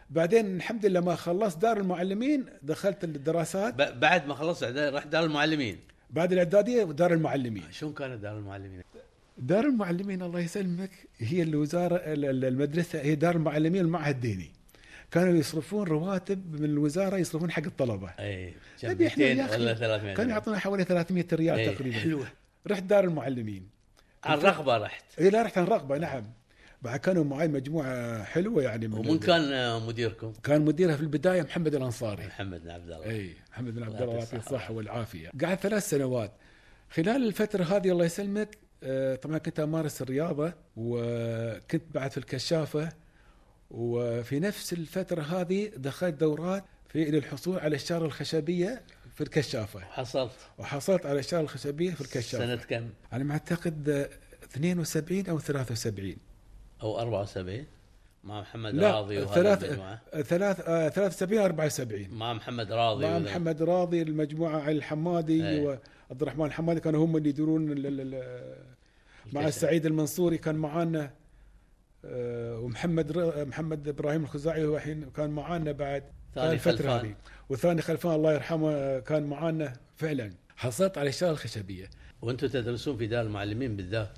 بعدين 0.10 0.56
الحمد 0.56 0.86
لله 0.86 1.00
ما 1.00 1.16
خلصت 1.16 1.58
دار 1.58 1.78
المعلمين 1.78 2.46
دخلت 2.64 3.04
الدراسات. 3.04 3.74
بعد 3.94 4.28
ما 4.28 4.34
خلصت 4.34 4.64
رحت 4.64 5.08
دار 5.08 5.24
المعلمين. 5.24 5.80
بعد 6.10 6.32
الإعدادية 6.32 6.84
ودار 6.84 7.14
المعلمين. 7.14 7.64
شلون 7.72 7.94
كانت 7.94 8.22
دار 8.22 8.38
المعلمين؟ 8.38 8.82
دار 9.38 9.66
المعلمين 9.66 10.22
الله 10.22 10.40
يسلمك 10.40 10.92
هي 11.18 11.42
الوزارة 11.42 11.96
ال- 11.96 12.26
ال- 12.26 12.46
المدرسة 12.46 13.02
هي 13.02 13.16
دار 13.16 13.36
المعلمين 13.36 13.82
المعهد 13.82 14.16
الديني. 14.16 14.52
كانوا 15.12 15.36
يصرفون 15.36 15.88
رواتب 15.88 16.62
من 16.62 16.66
الوزارة 16.66 17.18
يصرفون 17.18 17.52
حق 17.52 17.64
الطلبة. 17.64 18.10
اي 18.20 18.54
نبي 18.84 19.08
إحنا 19.08 19.26
200 19.26 19.40
يا 19.42 19.46
أخي 19.46 19.62
ولا 19.62 19.74
300 19.74 20.14
كانوا 20.14 20.32
يعطونا 20.32 20.60
حوالي 20.60 20.84
300 20.84 21.26
ريال 21.34 21.60
إيه، 21.60 21.76
تقريبا. 21.76 21.98
حلوة. 21.98 22.28
رحت 22.68 22.84
دار 22.84 23.04
المعلمين. 23.04 23.70
على 24.24 24.42
الرغبة 24.42 24.78
رحت. 24.78 25.04
اي 25.20 25.30
لا 25.30 25.42
رحت 25.42 25.58
عن 25.58 25.66
رغبه 25.66 25.98
نعم. 25.98 26.24
بعد 26.82 27.00
كانوا 27.00 27.24
معي 27.24 27.48
مجموعة 27.48 28.24
حلوة 28.24 28.64
يعني 28.64 28.88
من 28.88 28.94
ومن 28.94 29.20
كان 29.20 29.82
مديركم؟ 29.82 30.34
كان 30.44 30.62
مديرها 30.62 30.96
في 30.96 31.02
البداية 31.02 31.42
محمد 31.42 31.76
الأنصاري. 31.76 32.26
محمد 32.28 32.64
بن 32.64 32.70
عبد 32.70 32.92
الله. 32.92 33.06
اي 33.06 33.34
محمد 33.52 33.76
بن 33.76 33.84
عبد 33.84 34.02
الله 34.02 34.14
يعطيه. 34.14 34.38
الصحة 34.38 34.74
والعافية. 34.74 35.32
قعد 35.44 35.58
ثلاث 35.58 35.90
سنوات. 35.90 36.32
خلال 36.90 37.28
الفترة 37.28 37.64
هذه 37.64 37.92
الله 37.92 38.06
يسلمك 38.06 38.58
آه، 38.84 39.16
طبعا 39.16 39.38
كنت 39.38 39.60
أمارس 39.60 40.02
الرياضة 40.02 40.54
وكنت 40.76 41.84
بعد 41.94 42.12
في 42.12 42.18
الكشافة 42.18 42.90
وفي 43.72 44.40
نفس 44.40 44.74
الفترة 44.74 45.22
هذه 45.22 45.72
دخلت 45.78 46.14
دورات 46.14 46.64
في 46.90 47.06
للحصول 47.06 47.60
على 47.60 47.76
الشارة 47.76 48.06
الخشبية 48.06 48.82
في 49.16 49.22
الكشافة. 49.22 49.80
حصلت 49.80 50.32
وحصلت 50.58 51.06
على 51.06 51.20
الشارة 51.20 51.42
الخشبية 51.42 51.92
في 51.92 52.02
الكشافة. 52.02 52.46
سنة 52.46 52.56
كم؟ 52.56 52.90
على 53.12 53.24
ما 53.24 53.34
أعتقد 53.34 53.90
آه، 53.90 54.10
72 54.44 55.26
أو 55.30 55.40
73 55.40 56.18
أو 56.82 57.00
74 57.00 57.66
مع 58.24 58.42
محمد 58.42 58.74
لا 58.76 58.92
راضي 58.92 59.18
وهذا 59.22 59.34
ثلاث 59.34 59.64
المجموعة. 59.64 60.02
ثلاث 60.22 60.60
آه، 60.68 60.90
73 60.90 61.40
74 61.42 62.08
مع 62.12 62.34
محمد 62.34 62.72
راضي 62.72 63.06
مع 63.06 63.20
محمد 63.20 63.62
راضي 63.62 64.02
المجموعة 64.02 64.60
علي 64.62 64.72
الحمادي 64.78 65.48
أي. 65.50 65.66
وعبد 65.66 66.22
الرحمن 66.22 66.46
الحمادي 66.46 66.80
كانوا 66.80 67.06
هم 67.06 67.18
اللي 67.18 67.30
يديرون 67.30 67.72
ال- 67.72 68.58
مع 69.34 69.42
الكشف. 69.42 69.56
السعيد 69.56 69.86
المنصوري 69.86 70.38
كان 70.38 70.56
معانا. 70.56 71.12
ومحمد 72.04 73.12
ر- 73.18 73.46
محمد 73.46 73.88
إبراهيم 73.88 74.24
الخزاعي 74.24 74.66
هو 74.66 74.76
الحين 74.78 75.10
كان 75.10 75.30
معانا 75.30 75.72
بعد 75.72 76.04
الفترة 76.38 76.72
خلفان. 76.76 77.00
هذه 77.00 77.16
وثاني 77.50 77.82
خلفان 77.82 78.12
الله 78.16 78.34
يرحمه 78.34 78.72
آه، 78.72 79.00
كان 79.00 79.24
معانا 79.24 79.74
فعلا 79.96 80.32
حصلت 80.58 80.98
على 80.98 81.10
الشغله 81.10 81.32
الخشبيه 81.32 81.90
وأنتم 82.22 82.48
تدرسون 82.48 82.98
في 82.98 83.08
دار 83.08 83.26
المعلمين 83.26 83.76
بالذات 83.76 84.10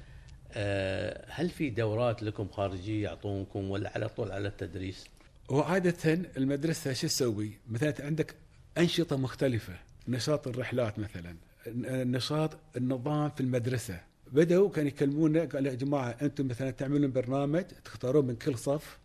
آه، 0.53 1.25
هل 1.29 1.49
في 1.49 1.69
دورات 1.69 2.23
لكم 2.23 2.47
خارجية 2.47 3.03
يعطونكم 3.03 3.69
ولا 3.71 3.91
على 3.95 4.09
طول 4.09 4.31
على 4.31 4.47
التدريس؟ 4.47 5.05
وعادة 5.49 6.13
المدرسة 6.37 6.93
شو 6.93 7.07
تسوي؟ 7.07 7.51
مثلا 7.69 7.93
عندك 7.99 8.35
أنشطة 8.77 9.17
مختلفة، 9.17 9.73
نشاط 10.07 10.47
الرحلات 10.47 10.99
مثلا، 10.99 11.35
نشاط 12.03 12.57
النظام 12.77 13.29
في 13.29 13.41
المدرسة، 13.41 13.99
بدأوا 14.31 14.69
كانوا 14.69 14.87
يكلمونا 14.89 15.45
قال 15.45 15.65
يا 15.65 15.73
جماعة 15.73 16.15
أنتم 16.21 16.47
مثلا 16.47 16.71
تعملون 16.71 17.11
برنامج 17.11 17.63
تختارون 17.85 18.27
من 18.27 18.35
كل 18.35 18.57
صف 18.57 18.99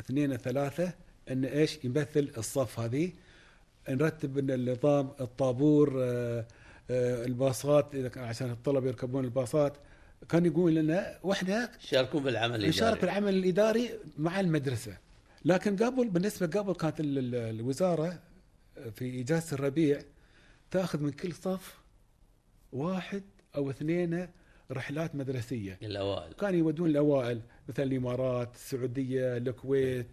اثنين 0.00 0.36
ثلاثة 0.36 0.92
أن 1.30 1.44
إيش 1.44 1.84
يمثل 1.84 2.30
الصف 2.38 2.80
هذه. 2.80 3.12
نرتب 3.88 4.38
إن 4.38 4.50
النظام 4.50 5.10
الطابور 5.20 5.94
آه، 6.02 6.46
آه، 6.90 7.24
الباصات 7.24 8.16
عشان 8.18 8.50
الطلبة 8.50 8.86
يركبون 8.88 9.24
الباصات. 9.24 9.76
كان 10.28 10.46
يقول 10.46 10.74
لنا 10.74 11.18
وإحنا 11.22 11.70
يشاركون 11.84 12.22
بالعمل 12.22 12.68
نشارك 12.68 12.92
الإداري. 13.04 13.12
العمل 13.18 13.34
الإداري 13.34 13.90
مع 14.18 14.40
المدرسة. 14.40 14.96
لكن 15.44 15.76
قبل 15.76 16.08
بالنسبة 16.08 16.46
قبل 16.60 16.72
كانت 16.74 17.00
ال- 17.00 17.18
ال- 17.18 17.34
الوزارة 17.34 18.18
في 18.94 19.20
إجازة 19.20 19.54
الربيع 19.54 20.00
تأخذ 20.70 21.02
من 21.02 21.10
كل 21.10 21.32
صف 21.32 21.78
واحد 22.72 23.22
أو 23.56 23.70
اثنين 23.70 24.28
رحلات 24.72 25.14
مدرسية. 25.14 25.78
الأوائل. 25.82 26.32
كانوا 26.32 26.58
يودون 26.58 26.90
الأوائل 26.90 27.40
مثلا 27.68 27.84
الإمارات 27.84 28.54
السعودية 28.54 29.36
الكويت 29.36 30.06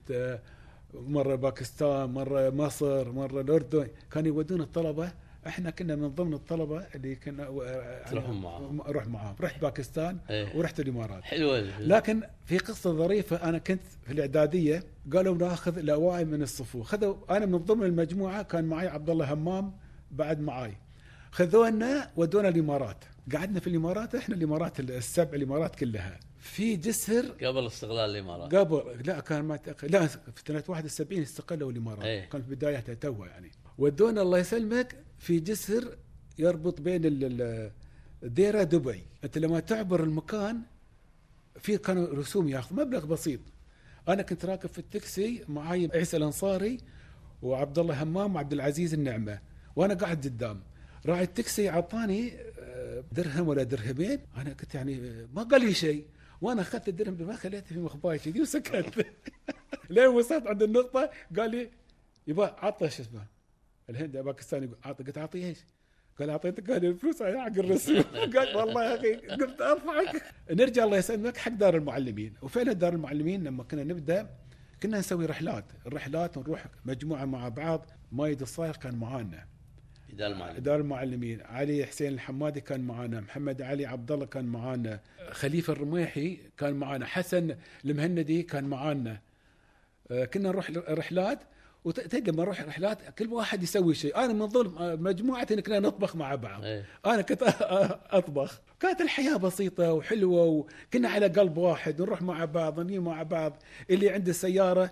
مرة 0.93 1.35
باكستان 1.35 2.09
مرة 2.09 2.49
مصر 2.49 3.11
مرة 3.11 3.41
الأردن. 3.41 3.87
كانوا 4.11 4.27
يودون 4.27 4.61
الطلبة. 4.61 5.11
إحنا 5.47 5.69
كنا 5.69 5.95
من 5.95 6.07
ضمن 6.07 6.33
الطلبة 6.33 6.85
اللي 6.95 7.15
كنا 7.15 7.47
آه، 7.47 8.09
تروحون 8.09 8.41
معاهم. 8.41 8.81
أروح 8.81 9.07
معاهم. 9.07 9.35
رحت 9.41 9.61
باكستان 9.61 10.17
إيه. 10.29 10.57
ورحت 10.57 10.79
الإمارات. 10.79 11.23
حلوة 11.23 11.59
لكن 11.79 12.21
في 12.45 12.57
قصة 12.57 12.93
ظريفة 12.93 13.49
أنا 13.49 13.57
كنت 13.57 13.81
في 14.05 14.13
الإعدادية 14.13 14.83
قالوا 15.13 15.35
ناخذ 15.37 15.77
الأوائل 15.77 16.27
من 16.27 16.41
الصفوف. 16.41 16.87
خذوا 16.87 17.15
أنا 17.37 17.45
من 17.45 17.57
ضمن 17.57 17.83
المجموعة 17.83 18.43
كان 18.43 18.63
معي 18.65 18.87
عبد 18.87 19.09
الله 19.09 19.33
همام 19.33 19.73
بعد 20.11 20.39
معاي. 20.39 20.73
خذونا 21.31 22.11
ودونا 22.15 22.47
الإمارات. 22.49 23.03
قعدنا 23.33 23.59
في 23.59 23.67
الإمارات 23.67 24.15
إحنا 24.15 24.35
الإمارات 24.35 24.79
السبع 24.79 25.33
الإمارات 25.33 25.75
كلها. 25.75 26.19
في 26.39 26.75
جسر 26.75 27.25
قبل 27.45 27.67
استغلال 27.67 28.09
الإمارات. 28.09 28.55
قبل 28.55 29.01
لا 29.05 29.19
كان 29.19 29.41
ما 29.45 29.55
تأخ... 29.55 29.85
لا 29.85 30.07
في 30.07 30.19
سنة 30.47 30.63
71 30.67 31.21
استقلوا 31.21 31.71
الإمارات. 31.71 32.05
إيه. 32.05 32.25
كان 32.29 32.41
في 32.41 32.55
بدايتها 32.55 32.93
توها 32.95 33.27
يعني. 33.29 33.51
ودونا 33.77 34.21
الله 34.21 34.37
يسلمك 34.37 34.95
في 35.19 35.39
جسر 35.39 35.97
يربط 36.39 36.81
بين 36.81 37.05
ال- 37.05 37.41
ال- 37.41 37.71
الديره 38.23 38.63
دبي. 38.63 39.03
أنت 39.23 39.37
لما 39.37 39.59
تعبر 39.59 40.03
المكان 40.03 40.61
في 41.59 41.77
كانوا 41.77 42.07
رسوم 42.13 42.49
ياخذ 42.49 42.75
مبلغ 42.75 43.05
بسيط. 43.05 43.39
أنا 44.07 44.21
كنت 44.21 44.45
راكب 44.45 44.69
في 44.69 44.79
التاكسي 44.79 45.43
معاي 45.47 45.89
عيسى 45.93 46.17
الأنصاري 46.17 46.77
وعبد 47.41 47.79
الله 47.79 48.03
همام 48.03 48.35
وعبد 48.35 48.53
العزيز 48.53 48.93
النعمة 48.93 49.39
وأنا 49.75 49.93
قاعد 49.93 50.23
قدام. 50.25 50.61
راعي 51.05 51.23
التاكسي 51.23 51.69
أعطاني 51.69 52.33
درهم 53.11 53.47
ولا 53.47 53.63
درهمين؟ 53.63 54.19
أنا 54.37 54.53
كنت 54.53 54.75
يعني 54.75 54.95
آه، 54.95 55.27
ما 55.33 55.43
قال 55.43 55.61
لي 55.61 55.73
شيء. 55.73 56.05
وأنا 56.41 56.61
أخذت 56.61 56.87
الدرهم 56.87 57.27
ما 57.27 57.35
خليته 57.35 57.67
في 57.67 57.79
مخباي 57.79 58.19
كذي 58.19 58.41
وسكت. 58.41 59.05
لين 59.89 60.07
وصلت 60.07 60.47
عند 60.47 60.63
النقطة 60.63 61.09
قال 61.37 61.51
لي 61.51 61.71
يبا 62.27 62.45
عطه 62.45 62.87
شو 62.87 63.03
اسمه؟ 63.03 63.25
الهند 63.89 64.17
باكستاني 64.17 64.69
اعطي 64.85 65.03
قلت 65.03 65.17
اعطي 65.17 65.45
إيش؟ 65.45 65.57
قال 66.19 66.29
اعطيتك 66.29 66.71
قال 66.71 66.85
الفلوس 66.85 67.21
هاي 67.21 67.41
حق 67.41 67.57
الرسوم 67.57 68.01
قال 68.35 68.57
والله 68.57 68.83
يا 68.83 68.95
أخي 68.95 69.15
قلت 69.15 69.61
اضحك 69.61 70.23
نرجع 70.51 70.83
الله 70.83 70.97
يسلمك 70.97 71.37
حق 71.37 71.51
دار 71.51 71.75
المعلمين. 71.75 72.33
وفعلا 72.41 72.73
دار 72.73 72.93
المعلمين؟ 72.93 73.43
لما 73.43 73.63
كنا 73.63 73.83
نبدأ 73.83 74.29
كنا 74.83 74.99
نسوي 74.99 75.25
رحلات. 75.25 75.65
الرحلات 75.87 76.37
ونروح 76.37 76.65
مجموعة 76.85 77.25
مع 77.25 77.49
بعض. 77.49 77.85
مايد 78.11 78.41
الصايغ 78.41 78.75
كان 78.75 78.95
معانا. 78.95 79.54
بدال 80.15 80.31
المعلم 80.31 80.57
دار 80.57 80.79
المعلمين. 80.79 81.41
علي 81.41 81.85
حسين 81.85 82.13
الحمادي 82.13 82.61
كان 82.61 82.81
معانا 82.81 83.21
محمد 83.21 83.61
علي 83.61 83.85
عبد 83.85 84.11
الله 84.11 84.25
كان 84.25 84.45
معانا 84.45 84.99
خليفة 85.31 85.73
الرميحي 85.73 86.37
كان 86.57 86.73
معانا 86.73 87.05
حسن 87.05 87.55
المهندي 87.85 88.43
كان 88.43 88.63
معانا. 88.63 89.19
آه، 90.11 90.25
كنا 90.25 90.49
نروح 90.49 90.71
رحلات 90.89 91.39
وتدري 91.85 92.31
لما 92.31 92.43
نروح 92.43 92.61
رحلات 92.61 92.97
كل 93.19 93.27
واحد 93.27 93.63
يسوي 93.63 93.95
شيء. 93.95 94.17
أنا 94.17 94.33
من 94.33 94.45
ضمن 94.45 94.77
آه، 94.77 94.95
مجموعتي 94.95 95.53
إن 95.53 95.59
كنا 95.59 95.79
نطبخ 95.79 96.15
مع 96.15 96.35
بعض. 96.35 96.63
إيه. 96.63 96.85
أنا 97.05 97.21
كنت 97.21 97.43
أطبخ. 98.09 98.61
كانت 98.79 99.01
الحياة 99.01 99.37
بسيطة 99.37 99.93
وحلوة 99.93 100.43
وكنا 100.43 101.09
على 101.09 101.27
قلب 101.27 101.57
واحد 101.57 102.01
نروح 102.01 102.21
مع 102.21 102.45
بعض 102.45 102.79
نجي 102.79 102.99
مع 102.99 103.23
بعض. 103.23 103.63
اللي 103.89 104.09
عنده 104.09 104.31
سيارة 104.31 104.91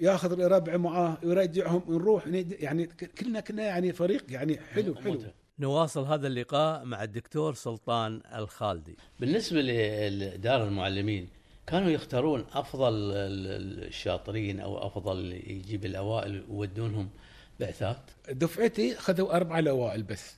ياخذ 0.00 0.40
ربعه 0.40 0.76
معاه 0.76 1.18
يرجعهم 1.22 1.82
نروح 1.88 2.26
يعني 2.50 2.86
كلنا 3.20 3.40
كنا 3.40 3.62
يعني 3.62 3.92
فريق 3.92 4.24
يعني 4.28 4.58
حلو 4.60 4.94
حلو. 4.94 5.12
ممتع. 5.12 5.28
نواصل 5.58 6.04
هذا 6.04 6.26
اللقاء 6.26 6.84
مع 6.84 7.02
الدكتور 7.02 7.54
سلطان 7.54 8.20
الخالدي. 8.34 8.96
بالنسبة 9.20 9.60
لدار 9.60 10.64
المعلمين 10.68 11.28
كانوا 11.66 11.90
يختارون 11.90 12.44
أفضل 12.52 12.92
ال- 12.92 13.84
الشاطرين 13.88 14.60
أو 14.60 14.86
أفضل 14.86 15.12
اللي 15.18 15.50
يجيب 15.50 15.84
الأوائل 15.84 16.44
ويودونهم 16.48 17.08
بعثات؟ 17.60 17.96
دفعتي 18.30 18.94
خذوا 18.94 19.36
أربعة 19.36 19.58
الأوائل 19.58 20.02
بس. 20.02 20.36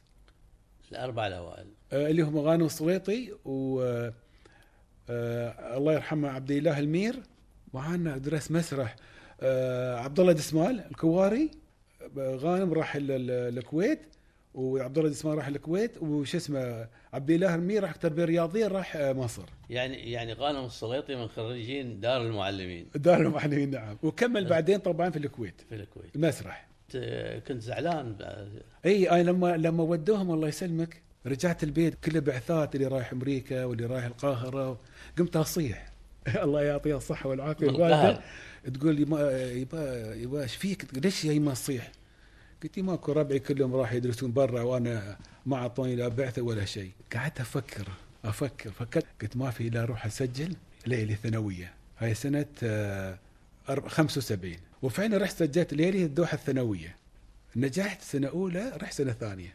الأربع 0.93 1.27
الأوائل. 1.27 1.67
آه، 1.93 2.11
اللي 2.11 2.23
هم 2.23 2.39
غانم 2.39 2.65
السليطي 2.65 3.33
و 3.45 3.83
آه، 3.83 4.13
آه، 5.11 5.77
الله 5.77 5.93
يرحمه 5.93 6.29
عبد 6.29 6.51
الاله 6.51 6.79
المير. 6.79 7.23
معانا 7.75 8.19
درس 8.19 8.51
مسرح 8.51 8.97
عبد 10.05 10.21
الله 10.21 10.33
دسمال 10.33 10.81
الكواري 10.91 11.51
آه، 12.19 12.35
غانم 12.37 12.73
راح 12.73 12.97
ال- 12.97 13.11
ال- 13.11 13.59
الكويت 13.59 14.01
وعبد 14.55 14.99
الله 14.99 15.11
دسمال 15.11 15.39
راح 15.39 15.47
الكويت 15.47 16.03
وش 16.03 16.35
اسمه 16.35 16.87
عبد 17.13 17.31
الاله 17.31 17.55
المير 17.55 17.83
راح 17.83 17.97
تربية 17.97 18.25
رياضية 18.25 18.67
راح 18.67 18.97
آه، 18.97 19.13
مصر. 19.13 19.43
يعني 19.71 20.13
يعني 20.13 20.33
غانم 20.33 20.65
السليطي 20.65 21.17
من 21.17 21.29
خريجين 21.29 22.01
دار 22.01 22.23
المعلمين. 22.23 22.87
دار 22.95 23.21
المعلمين 23.21 23.71
نعم. 23.71 23.97
وكمل 24.03 24.45
بعدين 24.45 24.79
طبعا 24.79 25.11
في 25.11 25.17
الكويت. 25.19 25.61
في 25.69 25.75
الكويت. 25.75 26.17
المسرح 26.17 26.69
كنت 27.49 27.63
زعلان 27.63 28.17
إي 28.87 29.11
أنا 29.11 29.23
لما 29.31 29.57
لما 29.57 29.83
ودوهم 29.83 30.31
الله 30.31 30.49
يسلمك 30.49 31.03
رجعت 31.27 31.63
البيت 31.65 31.95
كله 32.05 32.21
بعثات 32.21 32.75
اللي 32.75 32.87
رايح 32.87 33.13
أمريكا 33.13 33.65
واللي 33.65 33.87
رايح 33.87 34.05
القاهرة 34.05 34.79
قمت 35.19 35.37
أصيح. 35.37 35.93
الله 36.45 36.63
يعطيها 36.63 36.97
الصحة 36.97 37.29
والعافية. 37.29 37.67
تقول 38.75 38.95
لي 38.97 39.05
ما 39.05 39.31
يبا 39.51 40.15
يبا 40.15 40.43
إيش 40.43 40.57
فيك؟ 40.57 40.87
ليش 41.05 41.25
يا 41.25 41.39
ما 41.39 41.53
تصيح؟ 41.55 41.93
قلت 42.63 42.77
لي 42.77 42.83
ماكو 42.83 43.13
ربعي 43.13 43.39
كلهم 43.39 43.75
راح 43.75 43.93
يدرسون 43.93 44.33
برا 44.33 44.63
وأنا 44.63 45.17
ما 45.47 45.57
أعطوني 45.57 45.97
لا 45.97 46.09
بعثة 46.09 46.43
ولا 46.43 46.65
شيء. 46.65 46.91
قعدت 47.15 47.41
أفكر 47.41 47.89
أفكر 48.25 48.71
فكرت. 48.71 49.07
قلت 49.23 49.37
ما 49.37 49.51
في 49.51 49.69
إلا 49.69 49.83
أروح 49.83 50.07
أسجل 50.07 50.57
ليلي 50.87 51.15
ثانوية. 51.15 51.75
هاي 51.99 52.15
سنة 52.15 52.47
آه، 52.63 53.19
أرب- 53.69 53.87
75 53.89 54.57
وفعلا 54.83 55.17
رحت 55.19 55.37
سجلت 55.39 55.75
ليلي 55.75 56.05
الدوحة 56.05 56.35
الثانوية. 56.35 56.97
نجحت 57.57 58.03
سنة 58.03 58.29
أولى 58.29 58.73
رحت 58.83 58.93
سنة 58.95 59.13
ثانية. 59.13 59.55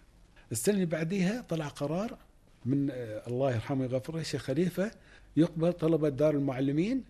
السنة 0.52 0.76
اللي 0.76 0.86
بعديها 0.86 1.41
طلع 1.50 1.67
قرار 1.67 2.17
من 2.65 2.89
آه، 2.91 3.28
الله 3.28 3.52
يرحمه 3.54 3.82
ويغفر 3.82 4.13
له 4.15 4.22
الشيخ 4.22 4.41
خليفة 4.43 4.91
يقبل 5.38 5.74
طلبة 5.74 6.10
دار 6.10 6.34
المعلمين 6.36 7.04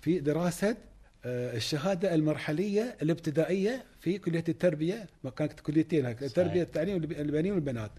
في 0.00 0.18
دراسة 0.20 0.68
آه، 0.70 0.76
الشهادة 1.24 2.14
المرحلية 2.14 2.96
الابتدائية 3.02 3.84
في 4.00 4.18
كلية 4.18 4.44
التربية 4.48 5.08
كانت 5.36 5.60
كليتين 5.60 6.06
التربيه 6.06 6.62
التعليم 6.62 6.96
البنين 6.96 7.52
والبنات. 7.52 7.90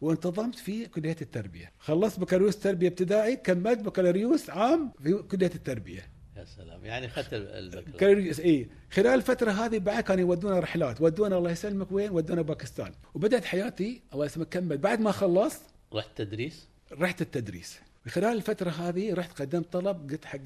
وانتظمت 0.00 0.54
في 0.54 0.86
كلية 0.86 1.16
التربية. 1.22 1.72
خلصت 1.78 2.20
بكالوريوس 2.20 2.58
تربية 2.58 2.88
ابتدائي 2.88 3.36
كملت 3.36 3.78
بكالوريوس 3.80 4.50
عام 4.50 4.92
في 5.02 5.12
كلية 5.12 5.50
التربية. 5.54 6.08
يا 6.36 6.44
سلام. 6.44 6.84
يعني 6.84 7.06
اخذت 7.06 7.34
ال- 7.34 7.48
البكالوريوس. 7.48 7.94
بكالوريوس 7.96 8.40
اي 8.40 8.68
خلال 8.90 9.06
الفترة 9.06 9.50
هذه 9.50 9.78
بعد 9.78 10.02
كانوا 10.02 10.20
يودونا 10.20 10.58
رحلات. 10.58 11.00
ودونا 11.00 11.38
الله 11.38 11.50
يسلمك 11.50 11.92
وين؟ 11.92 12.10
ودونا 12.10 12.42
باكستان. 12.42 12.92
وبدأت 13.14 13.44
حياتي 13.44 14.02
الله 14.14 14.24
يسلمك 14.26 14.48
كمل 14.48 14.78
بعد 14.78 15.00
ما 15.00 15.12
خلصت 15.12 15.62
رحت 15.94 16.08
تدريس؟ 16.16 16.68
رحت 16.92 17.22
التدريس. 17.22 17.80
خلال 18.08 18.36
الفترة 18.36 18.70
هذه 18.70 19.14
رحت 19.14 19.42
قدمت 19.42 19.72
طلب 19.72 20.10
قلت 20.10 20.24
حق 20.24 20.40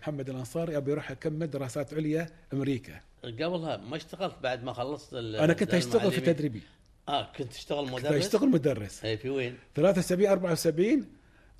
محمد 0.00 0.30
الأنصاري 0.30 0.76
أبي 0.76 0.92
أروح 0.92 1.10
أكمل 1.10 1.50
دراسات 1.50 1.94
عليا 1.94 2.28
أمريكا. 2.52 3.00
قبلها 3.24 3.76
ما 3.76 3.96
اشتغلت 3.96 4.34
بعد 4.42 4.64
ما 4.64 4.72
خلصت 4.72 5.14
أنا 5.14 5.52
كنت 5.52 5.74
أشتغل 5.74 6.12
في؟ 6.12 6.20
تدريبي. 6.20 6.62
آه 7.08 7.32
كنت 7.38 7.52
تشتغل 7.52 7.84
كنت 7.84 7.94
مدرس. 7.94 8.24
أشتغل 8.24 8.48
مدرس. 8.48 9.04
اي 9.04 9.16
في 9.16 9.30
وين؟ 9.30 9.56
73 9.74 10.26
74 10.30 11.06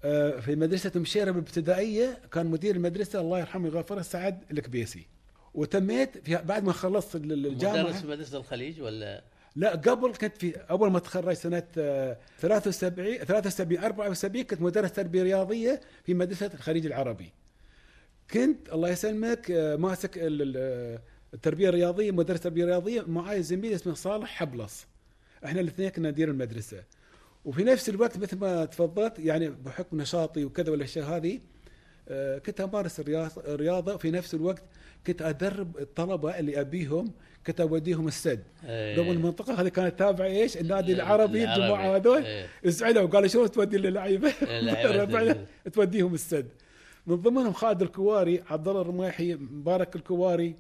آه، 0.04 0.40
في 0.40 0.56
مدرسة 0.56 0.92
مشيرة 0.96 1.30
الابتدائية 1.30 2.18
كان 2.32 2.46
مدير 2.46 2.76
المدرسة 2.76 3.20
الله 3.20 3.38
يرحمه 3.38 3.64
ويغفره 3.68 4.02
سعد 4.02 4.42
الكبيسي. 4.50 5.06
وتميت 5.54 6.18
في 6.18 6.36
بعد 6.36 6.64
ما 6.64 6.72
خلصت 6.72 7.16
ال- 7.16 7.46
الجامعة. 7.46 7.82
مدرس 7.82 8.00
في 8.00 8.06
مدرسة 8.06 8.38
الخليج 8.38 8.80
ولا؟ 8.82 9.22
لا 9.56 9.70
قبل 9.70 10.14
كنت 10.14 10.36
في 10.36 10.56
أول 10.56 10.90
ما 10.90 10.98
تخرج 10.98 11.32
سنة 11.34 11.62
آه، 11.78 12.16
73 12.40 13.18
73 13.24 13.78
74 13.84 14.42
كنت 14.44 14.60
مدرس 14.62 14.92
تربية 14.92 15.22
رياضية 15.22 15.80
في 16.04 16.14
مدرسة 16.14 16.50
الخليج 16.54 16.86
العربي. 16.86 17.32
كنت 18.30 18.72
الله 18.72 18.88
يسلمك 18.88 19.50
آه، 19.50 19.76
ماسك 19.76 20.18
ال- 20.18 20.42
ال- 20.42 20.54
آه، 20.56 21.00
التربيه 21.34 21.68
الرياضيه 21.68 22.10
مدرس 22.10 22.40
تربية 22.40 22.64
رياضية 22.64 23.02
معاي 23.06 23.42
زميل 23.42 23.72
اسمه 23.72 23.94
صالح 23.94 24.28
حبلص. 24.28 24.86
إحنا 25.44 25.60
الاثنين 25.60 25.88
كنا 25.88 26.10
ندير 26.10 26.28
المدرسة. 26.30 26.82
وفي 27.44 27.64
نفس 27.64 27.88
الوقت 27.88 28.18
مثل 28.18 28.38
ما 28.38 28.64
تفضلت 28.64 29.18
يعني 29.18 29.48
بحكم 29.48 30.00
نشاطي 30.00 30.44
وكذا 30.44 30.70
والأشياء 30.70 31.04
هذه 31.06 31.40
آه، 32.08 32.38
كنت 32.38 32.60
أمارس 32.60 33.00
الرياض- 33.00 33.38
الرياضه 33.48 33.94
وفي 33.94 34.10
نفس 34.10 34.34
الوقت 34.34 34.62
كنت 35.06 35.22
أدرب 35.22 35.78
الطلبة 35.78 36.38
اللي 36.38 36.60
أبيهم 36.60 37.12
كنت 37.46 37.60
اوديهم 37.60 38.08
السد. 38.08 38.42
إيه. 38.64 38.96
لو 38.96 39.12
المنطقة 39.12 39.60
هذه 39.60 39.68
كانت 39.68 39.98
تابعة 39.98 40.26
إيش؟ 40.26 40.56
النادي 40.56 40.92
ال- 40.92 41.00
العربي. 41.00 41.44
الجماعة 41.44 41.96
هذول 41.96 42.24
إيه. 42.24 42.46
زعلوا 42.64 43.02
وقالوا 43.02 43.28
شلون 43.28 43.50
تودي 43.50 43.76
اللعيبه؟ 43.76 44.30
تودي. 45.04 45.34
توديهم 45.74 46.14
السد. 46.14 46.48
من 47.06 47.16
ضمنهم 47.16 47.52
خالد 47.52 47.82
الكواري، 47.82 48.42
عبد 48.50 48.68
الله 48.68 48.80
الرميحي، 48.80 49.34
مبارك 49.34 49.96
الكواري 49.96 50.56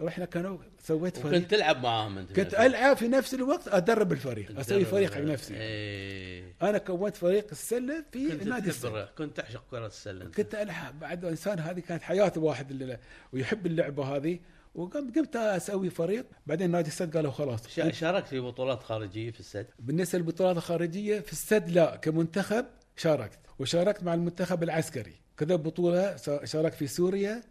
رحنا 0.00 0.24
كانوا 0.24 0.58
سويت 0.82 1.16
فريق 1.16 1.38
وكنت 1.40 1.50
تلعب 1.50 1.82
معاهم 1.82 2.18
أنت 2.18 2.32
كنت 2.32 2.54
ألعب 2.54 2.96
في 2.96 3.08
نفس 3.08 3.34
الوقت 3.34 3.68
أدرب 3.68 4.12
الفريق، 4.12 4.58
أسوي 4.58 4.84
فريق 4.84 5.14
حق 5.14 5.20
نفسي. 5.20 5.54
إيه 5.56 6.42
أنا 6.62 6.78
كونت 6.78 7.16
فريق 7.16 7.46
السلة 7.52 8.04
في 8.12 8.28
كنت 8.28 8.42
نادي. 8.42 8.70
الر- 8.84 9.08
كنت 9.18 9.36
تعشق 9.36 9.62
كرة 9.70 9.86
السلة 9.86 10.24
أنت. 10.24 10.34
كنت 10.34 10.54
ألعب 10.54 11.00
بعد 11.00 11.24
انسان 11.24 11.58
هذه 11.58 11.80
كانت 11.80 12.02
حياه 12.02 12.32
واحد 12.36 12.70
اللي 12.70 12.98
ويحب 13.32 13.66
اللعبة 13.66 14.04
هذه 14.16 14.38
وقمت 14.74 15.18
قمت 15.18 15.36
أسوي 15.36 15.90
فريق 15.90 16.26
بعدين 16.46 16.70
نادي 16.70 16.88
السد 16.88 17.16
قالوا 17.16 17.30
خلاص. 17.32 17.68
شا- 17.68 17.92
شاركت 17.92 18.28
في 18.28 18.40
بطولات 18.40 18.82
خارجية 18.82 19.30
في 19.30 19.40
السد؟ 19.40 19.66
بالنسبة 19.78 20.18
للبطولات 20.18 20.56
الخارجية 20.56 21.20
في 21.20 21.32
السد 21.32 21.68
لا 21.70 21.96
كمنتخب 21.96 22.66
شاركت. 22.96 23.38
وشاركت 23.58 24.02
مع 24.04 24.14
المنتخب 24.14 24.62
العسكري. 24.62 25.14
كذا 25.36 25.56
بطولة 25.56 26.16
شاركت 26.44 26.74
في 26.74 26.86
سوريا 26.86 27.42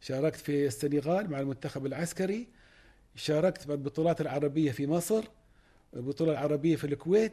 شاركت 0.00 0.36
في 0.36 0.66
السنغال 0.66 1.30
مع 1.30 1.40
المنتخب 1.40 1.86
العسكري 1.86 2.48
شاركت 3.14 3.66
بالبطولات 3.66 4.20
العربية 4.20 4.72
في 4.72 4.86
مصر 4.86 5.24
البطولة 5.96 6.32
العربية 6.32 6.76
في 6.76 6.84
الكويت. 6.84 7.32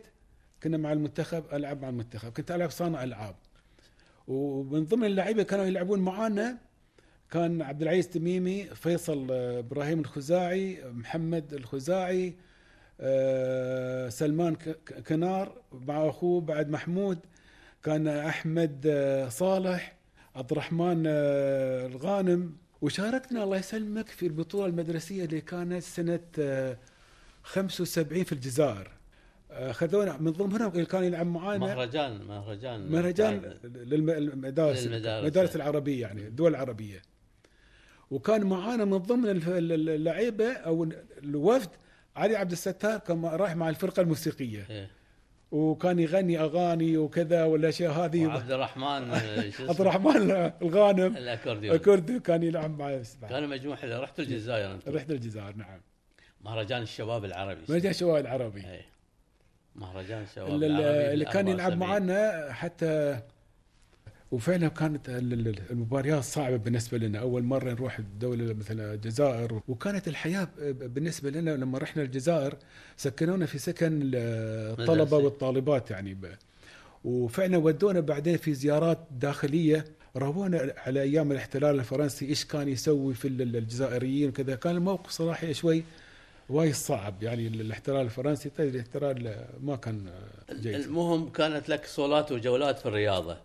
كنا 0.63 0.77
مع 0.77 0.93
المنتخب 0.93 1.43
ألعب 1.53 1.81
مع 1.81 1.89
المنتخب. 1.89 2.31
كنت 2.33 2.51
ألعب 2.51 2.69
صانع 2.69 3.03
ألعاب. 3.03 3.35
ومن 4.27 4.85
ضمن 4.85 5.05
اللعيبة 5.05 5.43
كانوا 5.43 5.65
يلعبون 5.65 5.99
معانا 5.99 6.57
كان 7.35 7.61
عبد 7.61 7.81
العزيز 7.81 8.09
تميمي 8.09 8.63
فيصل 8.63 9.27
آه، 9.31 9.59
إبراهيم 9.59 9.99
الخزاعي 9.99 10.79
محمد 10.85 11.53
الخزاعي 11.53 12.35
آه، 13.01 14.09
سلمان 14.09 14.55
كنار 15.07 15.61
مع 15.71 16.09
أخوه 16.09 16.41
بعد 16.41 16.69
محمود 16.69 17.19
كان 17.83 18.07
أحمد 18.07 18.85
آه، 18.87 19.29
صالح 19.29 19.95
عبد 20.35 20.51
الرحمن 20.51 21.03
الغانم. 21.07 22.55
وشاركنا 22.81 23.43
الله 23.43 23.57
يسلمك 23.57 24.07
في 24.07 24.25
البطولة 24.27 24.65
المدرسية 24.65 25.25
اللي 25.25 25.41
كانت 25.41 25.83
سنة 25.83 26.19
آه، 26.39 26.77
75 27.43 28.23
في 28.23 28.31
الجزائر. 28.31 28.91
خذونا 29.71 30.17
من 30.17 30.31
ضمنهم 30.31 30.71
اللي 30.71 30.85
كان 30.85 31.03
يلعب 31.03 31.27
معانا 31.27 31.57
مهرجان 31.57 32.21
مهرجان 32.27 32.91
مهرجان 32.91 33.57
للمدارس 33.63 34.79
للمدارس. 34.83 35.23
المدارس 35.23 35.55
العربية 35.55 36.01
يعني 36.01 36.27
الدول 36.27 36.51
العربية. 36.51 37.14
وكان 38.11 38.43
معانا 38.43 38.85
من 38.85 38.97
ضمن 38.97 39.29
اللعيبة 39.45 40.53
أو 40.53 40.89
الوفد 41.23 41.69
علي 42.15 42.35
عبد 42.35 42.51
الستار 42.51 42.99
كان 42.99 43.25
رايح 43.25 43.55
مع 43.55 43.69
الفرقة 43.69 44.01
الموسيقية. 44.01 44.65
إيه. 44.69 44.89
وكان 45.51 45.99
يغني 45.99 46.39
أغاني 46.39 46.97
وكذا 46.97 47.43
والأشياء 47.43 47.91
هذه. 47.91 48.25
وعبد 48.27 48.51
الرحمن 48.51 48.83
عبد؟ 49.69 49.81
الرحمن 49.81 50.31
الغانم. 50.61 51.17
الأكورديون. 51.17 51.75
الكردي 51.75 52.19
كان 52.19 52.43
يلعب 52.43 52.79
مع 52.79 53.01
كان 53.29 53.49
مجموع 53.49 53.75
حلو 53.75 54.01
رحت 54.03 54.19
الجزائر 54.19 54.71
انت 54.71 54.89
رحت 54.89 55.11
الجزائر 55.11 55.55
نعم. 55.55 55.81
مهرجان 56.41 56.81
الشباب 56.81 57.25
العربي. 57.25 57.61
مهرجان 57.69 57.91
الشباب 57.91 58.15
العربي. 58.25 58.59
إيه. 58.67 58.85
مهرجان 59.75 60.21
الشباب 60.23 60.47
ال- 60.47 60.63
ال- 60.63 60.71
العربي 60.71 61.13
اللي 61.13 61.25
كان 61.25 61.47
يلعب. 61.47 61.77
معنا 61.77 62.47
حتى 62.53 63.19
وفعلا 64.31 64.67
كانت 64.67 65.09
ال- 65.09 65.33
ال- 65.33 65.59
المباريات 65.71 66.23
صعبة 66.23 66.55
بالنسبة 66.57 66.97
لنا. 66.97 67.19
أول 67.19 67.43
مرة 67.43 67.71
نروح 67.71 68.01
دوله 68.19 68.53
مثل 68.53 68.79
الجزائر 68.79 69.61
وكانت 69.67 70.07
الحياة 70.07 70.47
بالنسبة 70.65 71.29
لنا 71.29 71.51
لما 71.51 71.77
رحنا 71.77 72.03
الجزائر 72.03 72.55
سكنونا 72.97 73.45
في 73.45 73.57
سكن 73.57 73.99
الطلبة. 74.13 75.17
والطالبات 75.17 75.91
يعني 75.91 76.17
وفعلا 77.05 77.57
ودونا 77.57 77.99
بعدين 77.99 78.37
في 78.37 78.53
زيارات 78.53 78.99
داخلية. 79.19 79.85
روونا 80.17 80.73
على 80.77 81.01
أيام 81.01 81.31
الاحتلال 81.31 81.79
الفرنسي 81.79 82.25
إيش 82.25 82.45
كان 82.45 82.67
يسوي 82.69 83.13
في 83.13 83.27
ال- 83.27 83.55
الجزائريين 83.55 84.29
وكذا. 84.29 84.55
كان 84.55 84.75
الموقف 84.75 85.09
صراحة 85.11 85.51
شوي 85.51 85.83
وايد 86.49 86.73
صعب 86.73 87.23
يعني 87.23 87.47
الاحتلال 87.47 88.01
الفرنسي. 88.01 88.49
تدري 88.49 88.69
الاحتلال 88.69 89.45
ما 89.63 89.75
كان 89.75 90.09
جيد. 90.51 90.75
المهم 90.75 91.29
كانت 91.29 91.69
لك 91.69 91.85
صولات 91.85 92.31
وجولات 92.31 92.79
في 92.79 92.85
الرياضة. 92.85 93.37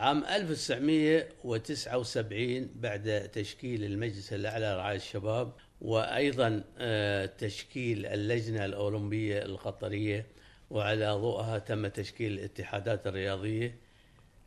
عام 0.00 0.24
1979 0.24 2.68
بعد 2.74 3.30
تشكيل 3.32 3.84
المجلس 3.84 4.32
الأعلى 4.32 4.66
لرعاية 4.66 4.96
الشباب 4.96 5.52
وأيضا 5.80 6.64
آه، 6.78 7.26
تشكيل 7.26 8.06
اللجنة 8.06 8.64
الأولمبية 8.64 9.42
القطرية 9.42 10.26
وعلى 10.70 11.12
ضوءها 11.12 11.58
تم 11.58 11.86
تشكيل 11.86 12.32
الاتحادات 12.32 13.06
الرياضية. 13.06 13.76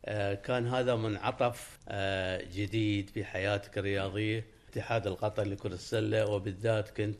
آه، 0.04 0.34
كان 0.34 0.66
هذا 0.66 0.96
منعطف 0.96 1.78
آه، 1.88 2.44
جديد 2.54 3.10
في 3.10 3.24
حياتك 3.24 3.78
الرياضية. 3.78 4.44
الاتحاد 4.64 5.06
القطري 5.06 5.50
لكرة 5.50 5.74
السلة 5.74 6.26
وبالذات 6.26 6.88
كنت 6.88 7.16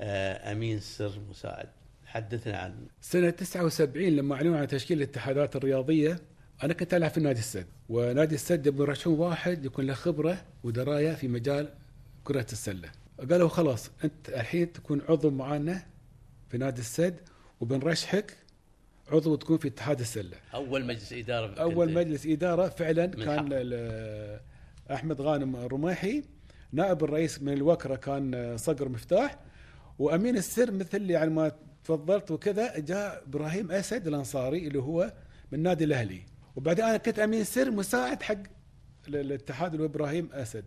أمين 0.00 0.80
سر 0.80 1.12
مساعد. 1.30 1.68
حدثنا 2.06 2.58
عن 2.58 2.86
سنة 3.00 3.30
79 3.30 4.16
لما 4.16 4.34
أعلنوا 4.34 4.58
عن 4.58 4.66
تشكيل 4.66 4.98
الاتحادات 4.98 5.56
الرياضية 5.56 6.20
أنا 6.62 6.72
كنت 6.72 6.94
ألعب 6.94 7.10
في 7.10 7.20
نادي 7.20 7.38
السد 7.38 7.66
ونادي 7.88 8.34
السد 8.34 8.66
يبغى 8.66 8.82
يرشحون 8.82 9.18
واحد 9.18 9.64
يكون 9.64 9.86
له 9.86 9.94
خبرة 9.94 10.44
ودراية 10.64 11.12
في 11.12 11.28
مجال 11.28 11.68
كرة 12.24 12.46
السلة. 12.52 12.90
قالوا 13.30 13.48
خلاص 13.48 13.90
أنت 14.04 14.28
الحين 14.28 14.72
تكون 14.72 15.02
عضو 15.08 15.30
معانا 15.30 15.82
في 16.48 16.58
نادي 16.58 16.80
السد 16.80 17.16
وبنرشحك 17.60 18.36
عضو 19.08 19.36
تكون 19.36 19.58
في 19.58 19.68
اتحاد 19.68 20.00
السلة. 20.00 20.36
أول 20.54 20.84
مجلس 20.84 21.12
إدارة 21.12 21.60
أول 21.60 21.92
مجلس 21.92 22.26
إدارة 22.26 22.68
فعلا 22.68 23.06
كان 23.06 23.48
أحمد 24.90 25.20
غانم 25.20 25.56
الرماحي 25.56 26.22
نائب 26.72 27.04
الرئيس 27.04 27.42
من 27.42 27.52
الوكرة 27.52 27.96
كان 27.96 28.56
صقر 28.56 28.88
مفتاح 28.88 29.38
وأمين 29.98 30.36
السر 30.36 30.70
مثل 30.70 31.10
يعني 31.10 31.30
ما 31.30 31.52
تفضلت 31.84 32.30
وكذا 32.30 32.78
جاء 32.78 33.22
إبراهيم 33.26 33.72
أسد 33.72 34.06
الأنصاري 34.06 34.66
اللي 34.66 34.78
هو 34.78 35.12
من 35.52 35.58
النادي 35.58 35.84
الأهلي. 35.84 36.31
وبعدين 36.56 36.84
أنا 36.84 36.96
كنت 36.96 37.18
أمين 37.18 37.44
سر 37.44 37.70
مساعد 37.70 38.22
حق 38.22 38.34
ال- 39.08 39.16
الاتحاد 39.16 39.70
اللي 39.72 39.82
هو 39.82 39.88
إبراهيم 39.88 40.28
أسد. 40.32 40.64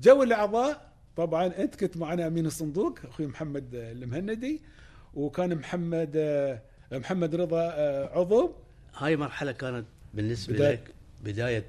جو 0.00 0.22
الأعضاء 0.22 0.88
طبعا 1.16 1.46
أنت 1.46 1.74
كنت 1.74 1.96
معنا 1.96 2.26
أمين 2.26 2.46
الصندوق 2.46 2.98
أخوي 3.04 3.26
محمد 3.26 3.74
المهندي 3.74 4.60
وكان 5.14 5.54
محمد 5.54 6.16
محمد 6.92 7.34
رضا 7.34 7.62
عضو. 8.18 8.52
هاي 8.96 9.16
مرحلة 9.16 9.52
كانت 9.52 9.84
بالنسبة 10.14 10.54
بداية. 10.54 10.72
لك 10.74 10.94
بداية 11.24 11.64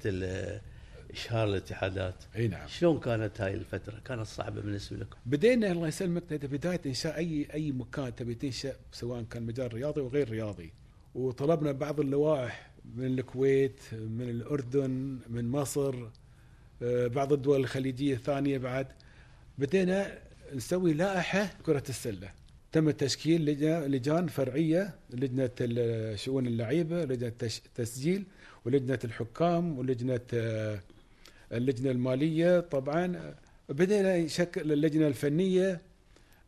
إشهار 1.14 1.48
الاتحادات. 1.48 2.16
إي 2.36 2.48
نعم. 2.48 2.68
شلون 2.68 3.00
كانت 3.00 3.42
هاي 3.42 3.54
الفترة؟ 3.54 4.00
كانت 4.06 4.22
صعبة 4.26 4.62
بالنسبة 4.62 4.98
لكم؟ 4.98 5.18
بدينا 5.26 5.72
الله 5.72 5.88
يسلمك 5.88 6.34
بداية 6.34 6.82
إنشاء 6.86 7.18
أي 7.18 7.48
أي 7.54 7.72
مكان 7.72 8.16
تبي 8.16 8.36
تنشأ 8.36 8.74
سواء 8.92 9.24
كان 9.24 9.44
مجال 9.44 9.74
رياضي 9.74 10.02
وغير 10.02 10.30
رياضي. 10.30 10.72
وطلبنا 11.16 11.72
بعض 11.72 12.00
اللوائح 12.00 12.69
من 12.96 13.06
الكويت 13.20 13.80
من 13.94 14.30
الأردن 14.30 15.20
من 15.30 15.50
مصر 15.52 15.96
آه، 16.82 17.08
بعض 17.08 17.34
الدول 17.34 17.60
الخليجية 17.60 18.14
الثانية 18.14 18.58
بعد. 18.58 18.88
بدينا 19.58 20.18
نسوي 20.54 20.94
لائحة 20.94 21.50
كرة 21.66 21.84
السلة. 21.90 22.32
تم 22.72 22.92
تشكيل 22.92 23.42
لجنة- 23.46 23.88
لجان 23.88 24.28
فرعية 24.28 24.96
لجنة 25.10 25.50
ال- 25.62 26.20
شؤون 26.20 26.48
اللعيبة 26.48 27.06
لجنة 27.06 27.30
تش- 27.40 27.62
تسجيل 27.76 28.24
ولجنة 28.66 29.00
الحكام 29.04 29.80
ولجنة 29.80 30.20
آه، 30.34 30.80
اللجنة 31.52 31.92
المالية. 31.92 32.60
طبعا 32.60 33.36
بدينا 33.70 34.18
نشكل 34.18 34.72
اللجنة 34.72 35.08
الفنية 35.08 35.82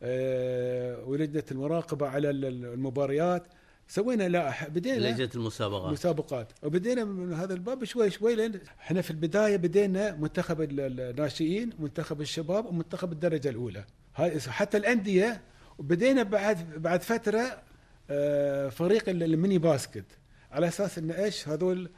آه، 0.03 1.03
ولجنة 1.05 1.43
المراقبة 1.51 2.07
على 2.07 2.29
ال- 2.29 2.45
المباريات. 2.65 3.43
سوينا 3.91 4.29
لائحه 4.29 4.67
بدينا 4.67 4.95
لجنة 5.11 5.29
المسابقات. 5.35 5.91
مسابقات. 5.91 6.47
وبدينا 6.63 7.03
من 7.03 7.33
هذا 7.33 7.53
الباب 7.53 7.83
شوي 7.83 8.09
شوي 8.09 8.35
لين 8.35 8.59
إحنا 8.79 9.01
في 9.01 9.11
البداية 9.11 9.57
بدينا 9.57 10.15
منتخب 10.15 10.61
ال- 10.61 10.79
ال- 10.79 10.99
الناشئين 10.99 11.69
منتخب 11.79 12.21
الشباب 12.21 12.65
ومنتخب 12.65 13.11
الدرجة 13.11 13.49
الأولى. 13.49 13.85
هاي 14.15 14.39
حتى 14.39 14.77
الأندية 14.77 15.41
وبدينا 15.77 16.23
بعد 16.23 16.73
بعد 16.81 17.01
فترة 17.01 17.61
آه، 18.09 18.69
فريق 18.69 19.09
ال- 19.09 19.23
ال 19.23 19.30
mini 19.30 19.57
basket. 19.57 20.05
على 20.51 20.67
أساس 20.67 20.97
إن 20.97 21.11
إيش؟ 21.11 21.47
هذول 21.47 21.89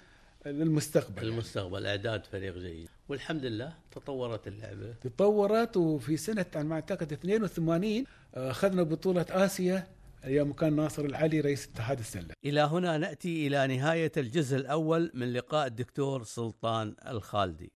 المستقبل 0.46 1.24
المستقبل 1.24 1.86
أعداد 1.86 2.26
فريق 2.26 2.58
جيد. 2.58 2.90
والحمد 3.10 3.46
لله 3.46 3.74
تطورت 3.92 4.48
اللعبة. 4.48 4.94
تطورت 5.02 5.78
وفي 5.78 6.18
سنة 6.18 6.46
على 6.56 6.64
ما 6.68 6.76
أعتقد 6.76 7.14
82 7.14 8.06
آه، 8.36 8.52
أخذنا 8.52 8.84
بطولة 8.84 9.26
آسيا. 9.30 9.88
أيام 10.26 10.54
كان 10.54 10.76
ناصر 10.76 11.06
العلي 11.06 11.40
رئيس 11.40 11.68
اتحاد 11.68 12.00
السلة. 12.00 12.34
إلى 12.46 12.62
هنا 12.62 12.98
نأتي 12.98 13.48
إلى 13.48 13.78
نهاية 13.78 14.12
الجزء 14.18 14.58
الأول 14.58 15.12
من 15.14 15.34
لقاء 15.34 15.68
الدكتور 15.68 16.24
سلطان 16.24 16.96
الخالدي. 17.08 17.72